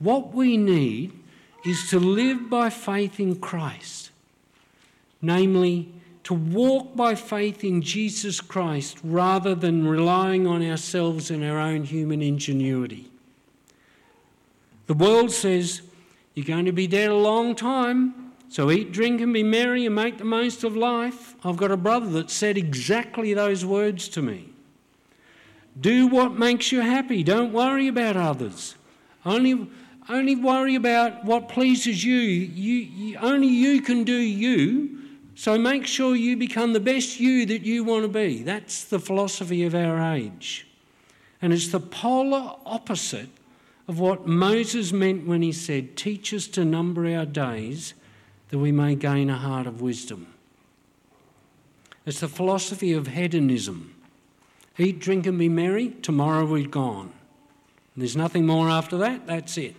What 0.01 0.35
we 0.35 0.57
need 0.57 1.13
is 1.65 1.89
to 1.91 2.01
live 2.01 2.51
by 2.51 2.71
faith 2.71 3.21
in 3.21 3.37
Christ, 3.37 4.11
namely, 5.23 5.93
to 6.31 6.35
walk 6.35 6.95
by 6.95 7.13
faith 7.13 7.65
in 7.65 7.83
Jesus 7.83 8.41
Christ 8.41 8.99
rather 9.03 9.53
than 9.53 9.89
relying 9.89 10.47
on 10.47 10.63
ourselves 10.63 11.29
and 11.29 11.43
our 11.43 11.59
own 11.59 11.83
human 11.83 12.23
ingenuity. 12.23 13.11
The 14.87 14.95
world 14.95 15.33
says 15.33 15.83
you're 16.35 16.47
going 16.47 16.67
to 16.67 16.73
be 16.73 16.87
dead 16.87 17.11
a 17.11 17.17
long 17.17 17.57
time, 17.57 18.31
so 18.49 18.71
eat, 18.71 18.93
drink, 18.93 19.21
and 19.21 19.35
be 19.35 19.43
merry 19.43 19.87
and 19.87 19.97
make 19.97 20.19
the 20.19 20.25
most 20.25 20.63
of 20.63 20.77
life. 20.77 21.35
I've 21.45 21.57
got 21.57 21.73
a 21.73 21.77
brother 21.77 22.09
that 22.11 22.31
said 22.31 22.57
exactly 22.57 23.35
those 23.35 23.65
words 23.65 24.09
to 24.11 24.23
me. 24.23 24.51
Do 25.81 26.07
what 26.07 26.39
makes 26.39 26.71
you 26.71 26.81
happy, 26.81 27.25
don't 27.25 27.53
worry 27.53 27.89
about 27.89 28.17
others. 28.17 28.77
Only, 29.27 29.69
only 30.09 30.37
worry 30.37 30.77
about 30.77 31.25
what 31.25 31.49
pleases 31.49 32.05
you. 32.05 32.15
You, 32.15 32.75
you. 32.75 33.19
Only 33.19 33.49
you 33.49 33.83
can 33.83 34.05
do 34.05 34.15
you. 34.15 35.00
So 35.41 35.57
make 35.57 35.87
sure 35.87 36.15
you 36.15 36.37
become 36.37 36.75
the 36.75 36.81
best 36.81 37.19
you 37.19 37.47
that 37.47 37.63
you 37.63 37.83
want 37.83 38.03
to 38.03 38.09
be. 38.09 38.43
That's 38.43 38.85
the 38.85 38.99
philosophy 38.99 39.65
of 39.65 39.75
our 39.75 39.99
age. 40.13 40.67
And 41.41 41.51
it's 41.55 41.69
the 41.69 41.81
polar 41.81 42.57
opposite 42.67 43.31
of 43.89 43.99
what 43.99 44.27
Moses 44.27 44.93
meant 44.93 45.27
when 45.27 45.41
he 45.41 45.53
said, 45.53 45.97
Teach 45.97 46.35
us 46.35 46.47
to 46.49 46.63
number 46.67 47.07
our 47.17 47.25
days 47.25 47.95
that 48.51 48.59
we 48.59 48.71
may 48.71 48.95
gain 48.95 49.31
a 49.31 49.39
heart 49.39 49.67
of 49.67 49.81
wisdom. 49.81 50.27
It's 52.05 52.21
the 52.21 52.29
philosophy 52.29 52.93
of 52.93 53.07
hedonism. 53.07 53.95
Eat, 54.77 54.99
drink, 54.99 55.25
and 55.27 55.39
be 55.39 55.49
merry, 55.49 55.89
tomorrow 56.03 56.45
we're 56.45 56.69
gone. 56.69 57.15
And 57.95 58.03
there's 58.03 58.15
nothing 58.15 58.45
more 58.45 58.69
after 58.69 58.99
that, 58.99 59.27
that's 59.27 59.57
it. 59.57 59.75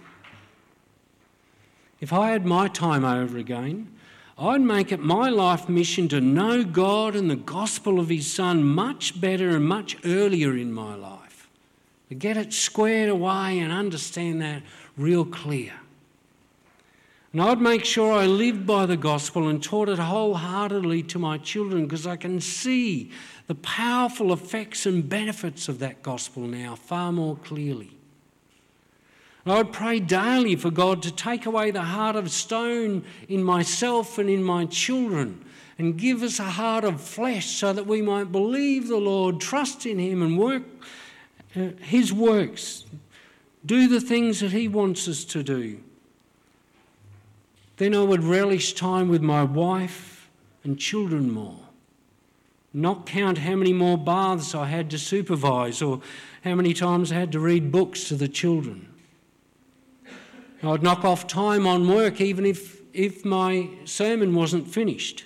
If 1.99 2.11
I 2.11 2.31
had 2.31 2.47
my 2.47 2.67
time 2.67 3.05
over 3.05 3.37
again, 3.37 3.99
I'd 4.41 4.61
make 4.61 4.91
it 4.91 4.99
my 4.99 5.29
life 5.29 5.69
mission 5.69 6.07
to 6.07 6.19
know 6.19 6.63
God 6.63 7.15
and 7.15 7.29
the 7.29 7.35
gospel 7.35 7.99
of 7.99 8.09
His 8.09 8.31
Son 8.31 8.63
much 8.63 9.21
better 9.21 9.49
and 9.49 9.65
much 9.65 9.95
earlier 10.03 10.57
in 10.57 10.73
my 10.73 10.95
life 10.95 11.47
to 12.09 12.15
get 12.15 12.37
it 12.37 12.51
squared 12.51 13.09
away 13.09 13.59
and 13.59 13.71
understand 13.71 14.41
that 14.41 14.63
real 14.97 15.25
clear. 15.25 15.73
And 17.31 17.41
I'd 17.41 17.61
make 17.61 17.85
sure 17.85 18.13
I 18.13 18.25
lived 18.25 18.65
by 18.65 18.87
the 18.87 18.97
gospel 18.97 19.47
and 19.47 19.61
taught 19.61 19.89
it 19.89 19.99
wholeheartedly 19.99 21.03
to 21.03 21.19
my 21.19 21.37
children 21.37 21.83
because 21.83 22.07
I 22.07 22.15
can 22.15 22.41
see 22.41 23.11
the 23.45 23.55
powerful 23.55 24.33
effects 24.33 24.87
and 24.87 25.07
benefits 25.07 25.69
of 25.69 25.77
that 25.79 26.01
gospel 26.01 26.47
now 26.47 26.73
far 26.73 27.11
more 27.11 27.35
clearly. 27.35 27.91
And 29.45 29.53
I'd 29.53 29.73
pray 29.73 29.99
daily 29.99 30.55
for 30.55 30.69
God 30.69 31.01
to 31.03 31.11
take 31.11 31.45
away 31.45 31.71
the 31.71 31.81
heart 31.81 32.15
of 32.15 32.31
stone 32.31 33.03
in 33.27 33.43
myself 33.43 34.17
and 34.17 34.29
in 34.29 34.43
my 34.43 34.65
children 34.65 35.43
and 35.77 35.97
give 35.97 36.21
us 36.21 36.39
a 36.39 36.43
heart 36.43 36.83
of 36.83 37.01
flesh 37.01 37.47
so 37.47 37.73
that 37.73 37.87
we 37.87 38.01
might 38.01 38.31
believe 38.31 38.87
the 38.87 38.97
Lord, 38.97 39.41
trust 39.41 39.85
in 39.85 39.97
Him, 39.97 40.21
and 40.21 40.37
work 40.37 40.63
uh, 41.55 41.69
his 41.81 42.13
works, 42.13 42.85
do 43.65 43.87
the 43.87 43.99
things 43.99 44.39
that 44.39 44.51
He 44.51 44.67
wants 44.67 45.07
us 45.07 45.25
to 45.25 45.43
do. 45.43 45.79
Then 47.77 47.95
I 47.95 48.03
would 48.03 48.23
relish 48.23 48.73
time 48.73 49.09
with 49.09 49.21
my 49.21 49.43
wife 49.43 50.29
and 50.63 50.77
children 50.77 51.31
more. 51.31 51.59
Not 52.73 53.05
count 53.05 53.39
how 53.39 53.55
many 53.55 53.73
more 53.73 53.97
baths 53.97 54.55
I 54.55 54.67
had 54.67 54.89
to 54.91 54.99
supervise 54.99 55.81
or 55.81 55.99
how 56.43 56.55
many 56.55 56.73
times 56.73 57.11
I 57.11 57.15
had 57.15 57.31
to 57.33 57.39
read 57.39 57.71
books 57.71 58.07
to 58.09 58.15
the 58.15 58.27
children. 58.27 58.90
I'd 60.63 60.83
knock 60.83 61.03
off 61.03 61.27
time 61.27 61.65
on 61.65 61.87
work 61.87 62.21
even 62.21 62.45
if, 62.45 62.81
if 62.93 63.25
my 63.25 63.69
sermon 63.85 64.35
wasn't 64.35 64.67
finished. 64.67 65.25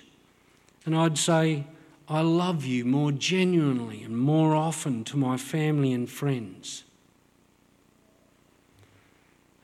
And 0.84 0.96
I'd 0.96 1.18
say, 1.18 1.64
I 2.08 2.20
love 2.20 2.64
you 2.64 2.84
more 2.84 3.12
genuinely 3.12 4.02
and 4.02 4.16
more 4.16 4.54
often 4.54 5.04
to 5.04 5.16
my 5.16 5.36
family 5.36 5.92
and 5.92 6.08
friends. 6.08 6.84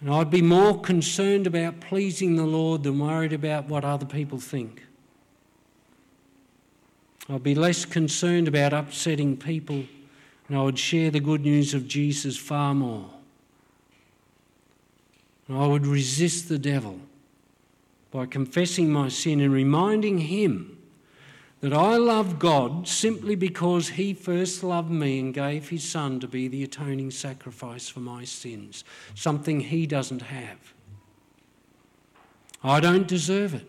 And 0.00 0.10
I'd 0.10 0.30
be 0.30 0.42
more 0.42 0.80
concerned 0.80 1.46
about 1.46 1.80
pleasing 1.80 2.34
the 2.34 2.44
Lord 2.44 2.82
than 2.82 2.98
worried 2.98 3.32
about 3.32 3.68
what 3.68 3.84
other 3.84 4.04
people 4.04 4.38
think. 4.38 4.82
I'd 7.28 7.44
be 7.44 7.54
less 7.54 7.84
concerned 7.84 8.48
about 8.48 8.72
upsetting 8.72 9.36
people, 9.36 9.84
and 10.48 10.58
I 10.58 10.62
would 10.62 10.78
share 10.78 11.12
the 11.12 11.20
good 11.20 11.42
news 11.42 11.72
of 11.72 11.86
Jesus 11.86 12.36
far 12.36 12.74
more. 12.74 13.08
And 15.52 15.60
I 15.62 15.66
would 15.66 15.86
resist 15.86 16.48
the 16.48 16.58
devil 16.58 16.98
by 18.10 18.24
confessing 18.24 18.90
my 18.90 19.10
sin 19.10 19.38
and 19.38 19.52
reminding 19.52 20.16
him 20.16 20.78
that 21.60 21.74
I 21.74 21.98
love 21.98 22.38
God 22.38 22.88
simply 22.88 23.34
because 23.34 23.90
He 23.90 24.14
first 24.14 24.64
loved 24.64 24.90
me 24.90 25.20
and 25.20 25.34
gave 25.34 25.68
His 25.68 25.86
Son 25.86 26.20
to 26.20 26.26
be 26.26 26.48
the 26.48 26.64
atoning 26.64 27.10
sacrifice 27.10 27.86
for 27.86 28.00
my 28.00 28.24
sins, 28.24 28.82
something 29.14 29.60
He 29.60 29.86
doesn't 29.86 30.22
have. 30.22 30.72
I 32.64 32.80
don't 32.80 33.06
deserve 33.06 33.52
it. 33.52 33.68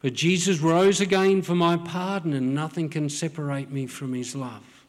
But 0.00 0.14
Jesus 0.14 0.60
rose 0.60 1.02
again 1.02 1.42
for 1.42 1.54
my 1.54 1.76
pardon, 1.76 2.32
and 2.32 2.54
nothing 2.54 2.88
can 2.88 3.10
separate 3.10 3.70
me 3.70 3.86
from 3.86 4.14
His 4.14 4.34
love. 4.34 4.86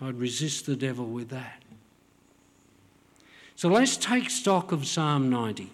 I'd 0.00 0.20
resist 0.20 0.64
the 0.64 0.76
devil 0.76 1.06
with 1.06 1.30
that. 1.30 1.64
So 3.58 3.68
let's 3.68 3.96
take 3.96 4.30
stock 4.30 4.70
of 4.70 4.86
Psalm 4.86 5.30
90. 5.30 5.68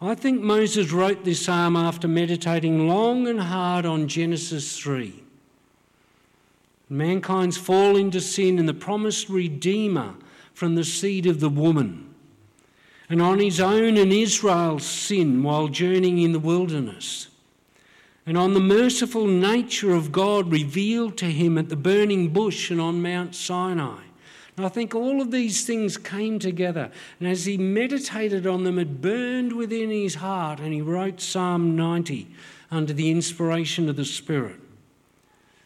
I 0.00 0.14
think 0.14 0.40
Moses 0.40 0.92
wrote 0.92 1.24
this 1.24 1.44
psalm 1.44 1.76
after 1.76 2.08
meditating 2.08 2.88
long 2.88 3.28
and 3.28 3.38
hard 3.38 3.84
on 3.84 4.08
Genesis 4.08 4.78
3. 4.78 5.22
Mankind's 6.88 7.58
fall 7.58 7.98
into 7.98 8.22
sin 8.22 8.58
and 8.58 8.66
the 8.66 8.72
promised 8.72 9.28
Redeemer 9.28 10.14
from 10.54 10.74
the 10.74 10.84
seed 10.84 11.26
of 11.26 11.40
the 11.40 11.50
woman, 11.50 12.14
and 13.10 13.20
on 13.20 13.40
his 13.40 13.60
own 13.60 13.98
and 13.98 14.10
Israel's 14.10 14.86
sin 14.86 15.42
while 15.42 15.68
journeying 15.68 16.22
in 16.22 16.32
the 16.32 16.38
wilderness, 16.38 17.28
and 18.24 18.38
on 18.38 18.54
the 18.54 18.58
merciful 18.58 19.26
nature 19.26 19.92
of 19.92 20.12
God 20.12 20.50
revealed 20.50 21.18
to 21.18 21.26
him 21.26 21.58
at 21.58 21.68
the 21.68 21.76
burning 21.76 22.30
bush 22.30 22.70
and 22.70 22.80
on 22.80 23.02
Mount 23.02 23.34
Sinai 23.34 24.05
and 24.56 24.64
I 24.64 24.70
think 24.70 24.94
all 24.94 25.20
of 25.20 25.30
these 25.30 25.66
things 25.66 25.98
came 25.98 26.38
together. 26.38 26.90
And 27.20 27.28
as 27.28 27.44
he 27.44 27.58
meditated 27.58 28.46
on 28.46 28.64
them, 28.64 28.78
it 28.78 29.02
burned 29.02 29.52
within 29.52 29.90
his 29.90 30.14
heart, 30.14 30.60
and 30.60 30.72
he 30.72 30.80
wrote 30.80 31.20
Psalm 31.20 31.76
90 31.76 32.26
under 32.70 32.92
the 32.92 33.10
inspiration 33.10 33.88
of 33.88 33.96
the 33.96 34.04
Spirit. 34.04 34.56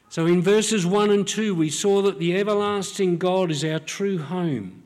So 0.09 0.27
in 0.27 0.43
verses 0.43 0.85
1 0.85 1.11
and 1.11 1.27
2, 1.27 1.55
we 1.55 1.71
saw 1.71 2.03
that 2.03 2.19
the 2.19 2.37
everlasting 2.37 3.19
God 3.19 3.53
is 3.53 3.65
our 3.65 3.79
true 3.79 4.19
home 4.19 4.83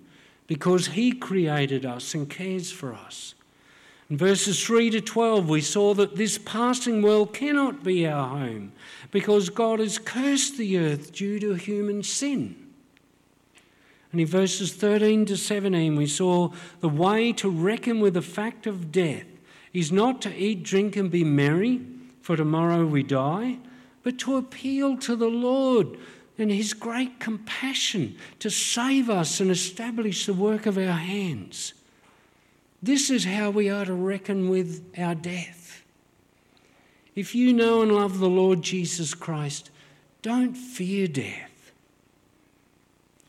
because 0.46 0.88
he 0.88 1.12
created 1.12 1.86
us 1.86 2.12
and 2.12 2.28
cares 2.28 2.70
for 2.70 2.92
us. 2.92 3.34
In 4.10 4.18
verses 4.18 4.62
3 4.62 4.90
to 4.90 5.00
12, 5.00 5.48
we 5.48 5.62
saw 5.62 5.94
that 5.94 6.16
this 6.16 6.36
passing 6.36 7.00
world 7.00 7.32
cannot 7.32 7.82
be 7.82 8.06
our 8.06 8.28
home 8.28 8.72
because 9.10 9.48
God 9.48 9.80
has 9.80 9.98
cursed 9.98 10.58
the 10.58 10.76
earth 10.76 11.10
due 11.10 11.40
to 11.40 11.54
human 11.54 12.02
sin. 12.02 12.63
And 14.14 14.20
in 14.20 14.28
verses 14.28 14.72
13 14.72 15.26
to 15.26 15.36
17, 15.36 15.96
we 15.96 16.06
saw 16.06 16.52
the 16.78 16.88
way 16.88 17.32
to 17.32 17.50
reckon 17.50 17.98
with 17.98 18.14
the 18.14 18.22
fact 18.22 18.64
of 18.64 18.92
death 18.92 19.26
is 19.72 19.90
not 19.90 20.22
to 20.22 20.32
eat, 20.32 20.62
drink, 20.62 20.94
and 20.94 21.10
be 21.10 21.24
merry, 21.24 21.80
for 22.20 22.36
tomorrow 22.36 22.86
we 22.86 23.02
die, 23.02 23.58
but 24.04 24.16
to 24.20 24.36
appeal 24.36 24.96
to 24.98 25.16
the 25.16 25.26
Lord 25.26 25.98
and 26.38 26.48
His 26.48 26.74
great 26.74 27.18
compassion 27.18 28.16
to 28.38 28.50
save 28.50 29.10
us 29.10 29.40
and 29.40 29.50
establish 29.50 30.26
the 30.26 30.32
work 30.32 30.66
of 30.66 30.78
our 30.78 30.92
hands. 30.92 31.74
This 32.80 33.10
is 33.10 33.24
how 33.24 33.50
we 33.50 33.68
are 33.68 33.84
to 33.84 33.94
reckon 33.94 34.48
with 34.48 34.94
our 34.96 35.16
death. 35.16 35.82
If 37.16 37.34
you 37.34 37.52
know 37.52 37.82
and 37.82 37.90
love 37.90 38.20
the 38.20 38.28
Lord 38.28 38.62
Jesus 38.62 39.12
Christ, 39.12 39.70
don't 40.22 40.54
fear 40.54 41.08
death 41.08 41.50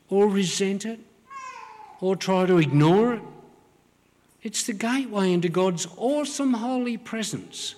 or 0.08 0.28
resent 0.28 0.84
it 0.84 1.00
or 2.00 2.16
try 2.16 2.46
to 2.46 2.58
ignore 2.58 3.14
it. 3.14 3.22
It's 4.42 4.62
the 4.64 4.72
gateway 4.72 5.32
into 5.32 5.48
God's 5.48 5.86
awesome 5.96 6.54
holy 6.54 6.96
presence. 6.96 7.74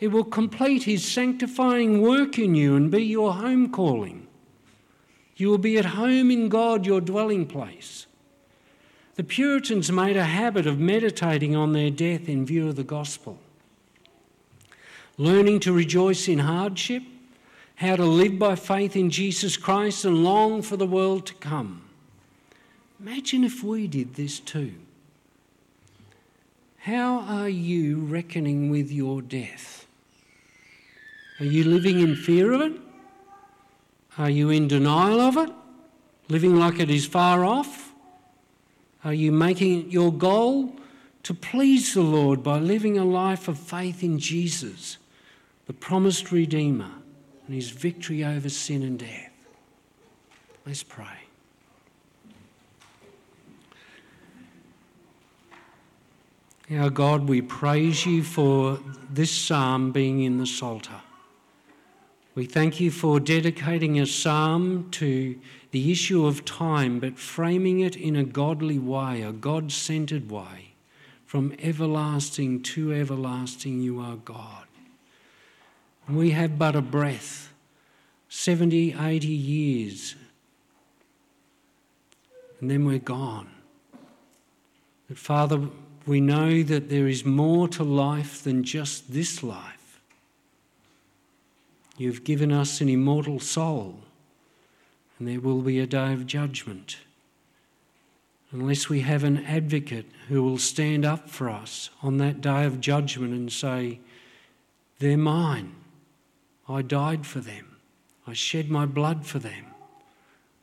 It 0.00 0.08
will 0.08 0.24
complete 0.24 0.84
His 0.84 1.04
sanctifying 1.04 2.02
work 2.02 2.38
in 2.38 2.54
you 2.54 2.76
and 2.76 2.90
be 2.90 3.04
your 3.04 3.34
home 3.34 3.70
calling. 3.70 4.26
You 5.36 5.48
will 5.48 5.58
be 5.58 5.78
at 5.78 5.84
home 5.84 6.30
in 6.30 6.48
God, 6.48 6.86
your 6.86 7.00
dwelling 7.00 7.46
place. 7.46 8.06
The 9.14 9.24
Puritans 9.24 9.90
made 9.90 10.16
a 10.16 10.24
habit 10.24 10.66
of 10.66 10.78
meditating 10.78 11.56
on 11.56 11.72
their 11.72 11.90
death 11.90 12.28
in 12.28 12.44
view 12.44 12.68
of 12.68 12.76
the 12.76 12.84
gospel, 12.84 13.38
learning 15.16 15.60
to 15.60 15.72
rejoice 15.72 16.28
in 16.28 16.40
hardship 16.40 17.02
how 17.76 17.94
to 17.94 18.04
live 18.04 18.38
by 18.38 18.56
faith 18.56 18.96
in 18.96 19.10
Jesus 19.10 19.56
Christ 19.56 20.04
and 20.04 20.24
long 20.24 20.62
for 20.62 20.76
the 20.76 20.86
world 20.86 21.26
to 21.26 21.34
come. 21.34 21.82
Imagine 22.98 23.44
if 23.44 23.62
we 23.62 23.86
did 23.86 24.14
this 24.14 24.40
too. 24.40 24.72
How 26.78 27.20
are 27.20 27.48
you 27.48 27.98
reckoning 27.98 28.70
with 28.70 28.90
your 28.90 29.20
death? 29.20 29.86
Are 31.38 31.44
you 31.44 31.64
living 31.64 32.00
in 32.00 32.16
fear 32.16 32.52
of 32.52 32.62
it? 32.62 32.72
Are 34.16 34.30
you 34.30 34.48
in 34.48 34.68
denial 34.68 35.20
of 35.20 35.36
it? 35.36 35.50
Living 36.28 36.56
like 36.56 36.80
it 36.80 36.88
is 36.88 37.06
far 37.06 37.44
off? 37.44 37.92
Are 39.04 39.12
you 39.12 39.30
making 39.30 39.80
it 39.80 39.86
your 39.88 40.12
goal 40.12 40.74
to 41.24 41.34
please 41.34 41.92
the 41.92 42.00
Lord 42.00 42.42
by 42.42 42.58
living 42.58 42.96
a 42.96 43.04
life 43.04 43.48
of 43.48 43.58
faith 43.58 44.02
in 44.02 44.18
Jesus, 44.18 44.96
the 45.66 45.74
promised 45.74 46.32
Redeemer? 46.32 46.90
And 47.46 47.54
his 47.54 47.70
victory 47.70 48.24
over 48.24 48.48
sin 48.48 48.82
and 48.82 48.98
death. 48.98 49.30
Let's 50.66 50.82
pray. 50.82 51.06
Our 56.72 56.90
God, 56.90 57.28
we 57.28 57.42
praise 57.42 58.04
you 58.04 58.24
for 58.24 58.80
this 59.08 59.30
psalm 59.30 59.92
being 59.92 60.22
in 60.22 60.38
the 60.38 60.46
Psalter. 60.46 61.00
We 62.34 62.44
thank 62.44 62.80
you 62.80 62.90
for 62.90 63.20
dedicating 63.20 64.00
a 64.00 64.06
psalm 64.06 64.90
to 64.90 65.38
the 65.70 65.92
issue 65.92 66.26
of 66.26 66.44
time, 66.44 66.98
but 66.98 67.18
framing 67.18 67.80
it 67.80 67.94
in 67.94 68.16
a 68.16 68.24
godly 68.24 68.80
way, 68.80 69.22
a 69.22 69.32
God 69.32 69.70
centered 69.70 70.28
way. 70.28 70.74
From 71.24 71.54
everlasting 71.60 72.62
to 72.62 72.92
everlasting, 72.92 73.80
you 73.80 74.00
are 74.00 74.16
God. 74.16 74.65
We 76.08 76.30
have 76.30 76.58
but 76.58 76.76
a 76.76 76.82
breath, 76.82 77.52
70, 78.28 78.94
80 78.98 79.26
years, 79.26 80.14
and 82.60 82.70
then 82.70 82.84
we're 82.84 82.98
gone. 82.98 83.50
But 85.08 85.18
Father, 85.18 85.68
we 86.06 86.20
know 86.20 86.62
that 86.62 86.88
there 86.88 87.08
is 87.08 87.24
more 87.24 87.68
to 87.68 87.82
life 87.82 88.42
than 88.42 88.62
just 88.62 89.12
this 89.12 89.42
life. 89.42 90.00
You've 91.96 92.24
given 92.24 92.52
us 92.52 92.80
an 92.80 92.88
immortal 92.88 93.40
soul, 93.40 93.98
and 95.18 95.26
there 95.26 95.40
will 95.40 95.62
be 95.62 95.80
a 95.80 95.86
day 95.86 96.12
of 96.12 96.26
judgment. 96.26 96.98
Unless 98.52 98.88
we 98.88 99.00
have 99.00 99.24
an 99.24 99.44
advocate 99.44 100.06
who 100.28 100.42
will 100.42 100.58
stand 100.58 101.04
up 101.04 101.28
for 101.28 101.50
us 101.50 101.90
on 102.02 102.18
that 102.18 102.40
day 102.40 102.64
of 102.64 102.80
judgment 102.80 103.32
and 103.32 103.50
say, 103.50 103.98
They're 105.00 105.16
mine. 105.16 105.74
I 106.68 106.82
died 106.82 107.26
for 107.26 107.40
them. 107.40 107.76
I 108.26 108.32
shed 108.32 108.70
my 108.70 108.86
blood 108.86 109.24
for 109.24 109.38
them. 109.38 109.66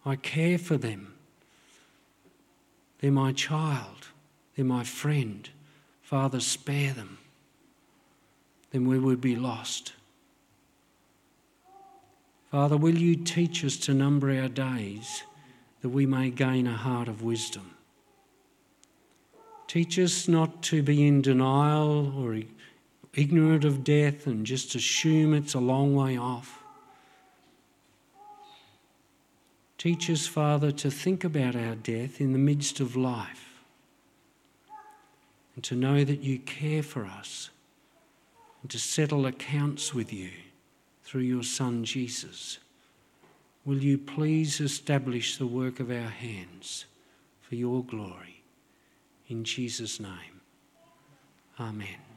I 0.05 0.17
care 0.17 0.57
for 0.57 0.77
them. 0.77 1.13
They're 2.99 3.11
my 3.11 3.31
child. 3.31 4.07
They're 4.55 4.65
my 4.65 4.83
friend. 4.83 5.49
Father, 6.01 6.39
spare 6.39 6.93
them. 6.93 7.19
Then 8.71 8.87
we 8.87 8.99
would 8.99 9.21
be 9.21 9.35
lost. 9.35 9.93
Father, 12.51 12.77
will 12.77 12.97
you 12.97 13.15
teach 13.15 13.63
us 13.63 13.77
to 13.77 13.93
number 13.93 14.29
our 14.29 14.49
days 14.49 15.23
that 15.81 15.89
we 15.89 16.05
may 16.05 16.29
gain 16.29 16.67
a 16.67 16.77
heart 16.77 17.07
of 17.07 17.23
wisdom? 17.23 17.71
Teach 19.67 19.97
us 19.97 20.27
not 20.27 20.61
to 20.63 20.83
be 20.83 21.07
in 21.07 21.21
denial 21.21 22.13
or 22.15 22.35
ignorant 23.14 23.64
of 23.64 23.84
death 23.84 24.26
and 24.28 24.45
just 24.45 24.76
assume 24.76 25.34
it's 25.34 25.53
a 25.53 25.59
long 25.59 25.95
way 25.95 26.18
off. 26.18 26.64
Teach 29.78 30.09
us, 30.09 30.26
Father, 30.26 30.72
to 30.72 30.89
think 30.89 31.24
about 31.24 31.55
our 31.55 31.76
death 31.76 32.22
in 32.22 32.32
the 32.32 32.39
midst 32.39 32.80
of 32.80 32.95
life 32.95 33.61
and 35.55 35.64
to 35.66 35.76
know 35.76 36.03
that 36.03 36.22
you 36.22 36.39
care 36.39 36.82
for 36.82 37.05
us 37.05 37.49
and 38.61 38.72
to 38.72 38.80
settle 38.80 39.26
accounts 39.26 39.93
with 39.93 40.14
you 40.14 40.30
through 41.03 41.22
your 41.22 41.43
Son 41.43 41.84
Jesus. 41.84 42.59
Will 43.66 43.84
you 43.84 43.97
please 43.97 44.59
establish 44.59 45.38
the 45.38 45.47
work 45.47 45.80
of 45.80 45.91
our 45.91 46.09
hands 46.09 46.86
for 47.41 47.55
your 47.55 47.84
glory? 47.84 48.43
In 49.28 49.43
Jesus' 49.43 49.99
name, 49.99 50.41
Amen. 51.59 52.12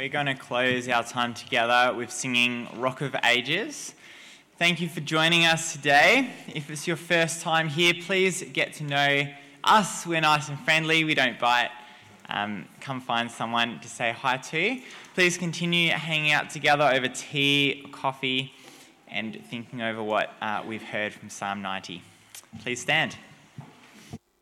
We're 0.00 0.08
going 0.08 0.24
to 0.24 0.34
close 0.34 0.88
our 0.88 1.04
time 1.04 1.34
together 1.34 1.92
with 1.94 2.10
singing 2.10 2.66
Rock 2.78 3.02
of 3.02 3.14
Ages. 3.22 3.94
Thank 4.58 4.80
you 4.80 4.88
for 4.88 5.00
joining 5.00 5.44
us 5.44 5.74
today. 5.74 6.30
If 6.54 6.70
it's 6.70 6.86
your 6.86 6.96
first 6.96 7.42
time 7.42 7.68
here, 7.68 7.92
please 8.00 8.42
get 8.42 8.72
to 8.76 8.84
know 8.84 9.26
us. 9.62 10.06
We're 10.06 10.22
nice 10.22 10.48
and 10.48 10.58
friendly, 10.60 11.04
we 11.04 11.12
don't 11.14 11.38
bite. 11.38 11.68
Um, 12.30 12.64
come 12.80 13.02
find 13.02 13.30
someone 13.30 13.78
to 13.80 13.88
say 13.88 14.12
hi 14.12 14.38
to. 14.38 14.80
Please 15.12 15.36
continue 15.36 15.90
hanging 15.90 16.32
out 16.32 16.48
together 16.48 16.84
over 16.84 17.08
tea, 17.08 17.86
coffee, 17.92 18.54
and 19.06 19.38
thinking 19.50 19.82
over 19.82 20.02
what 20.02 20.32
uh, 20.40 20.62
we've 20.66 20.82
heard 20.82 21.12
from 21.12 21.28
Psalm 21.28 21.60
90. 21.60 22.02
Please 22.62 22.80
stand. 22.80 23.16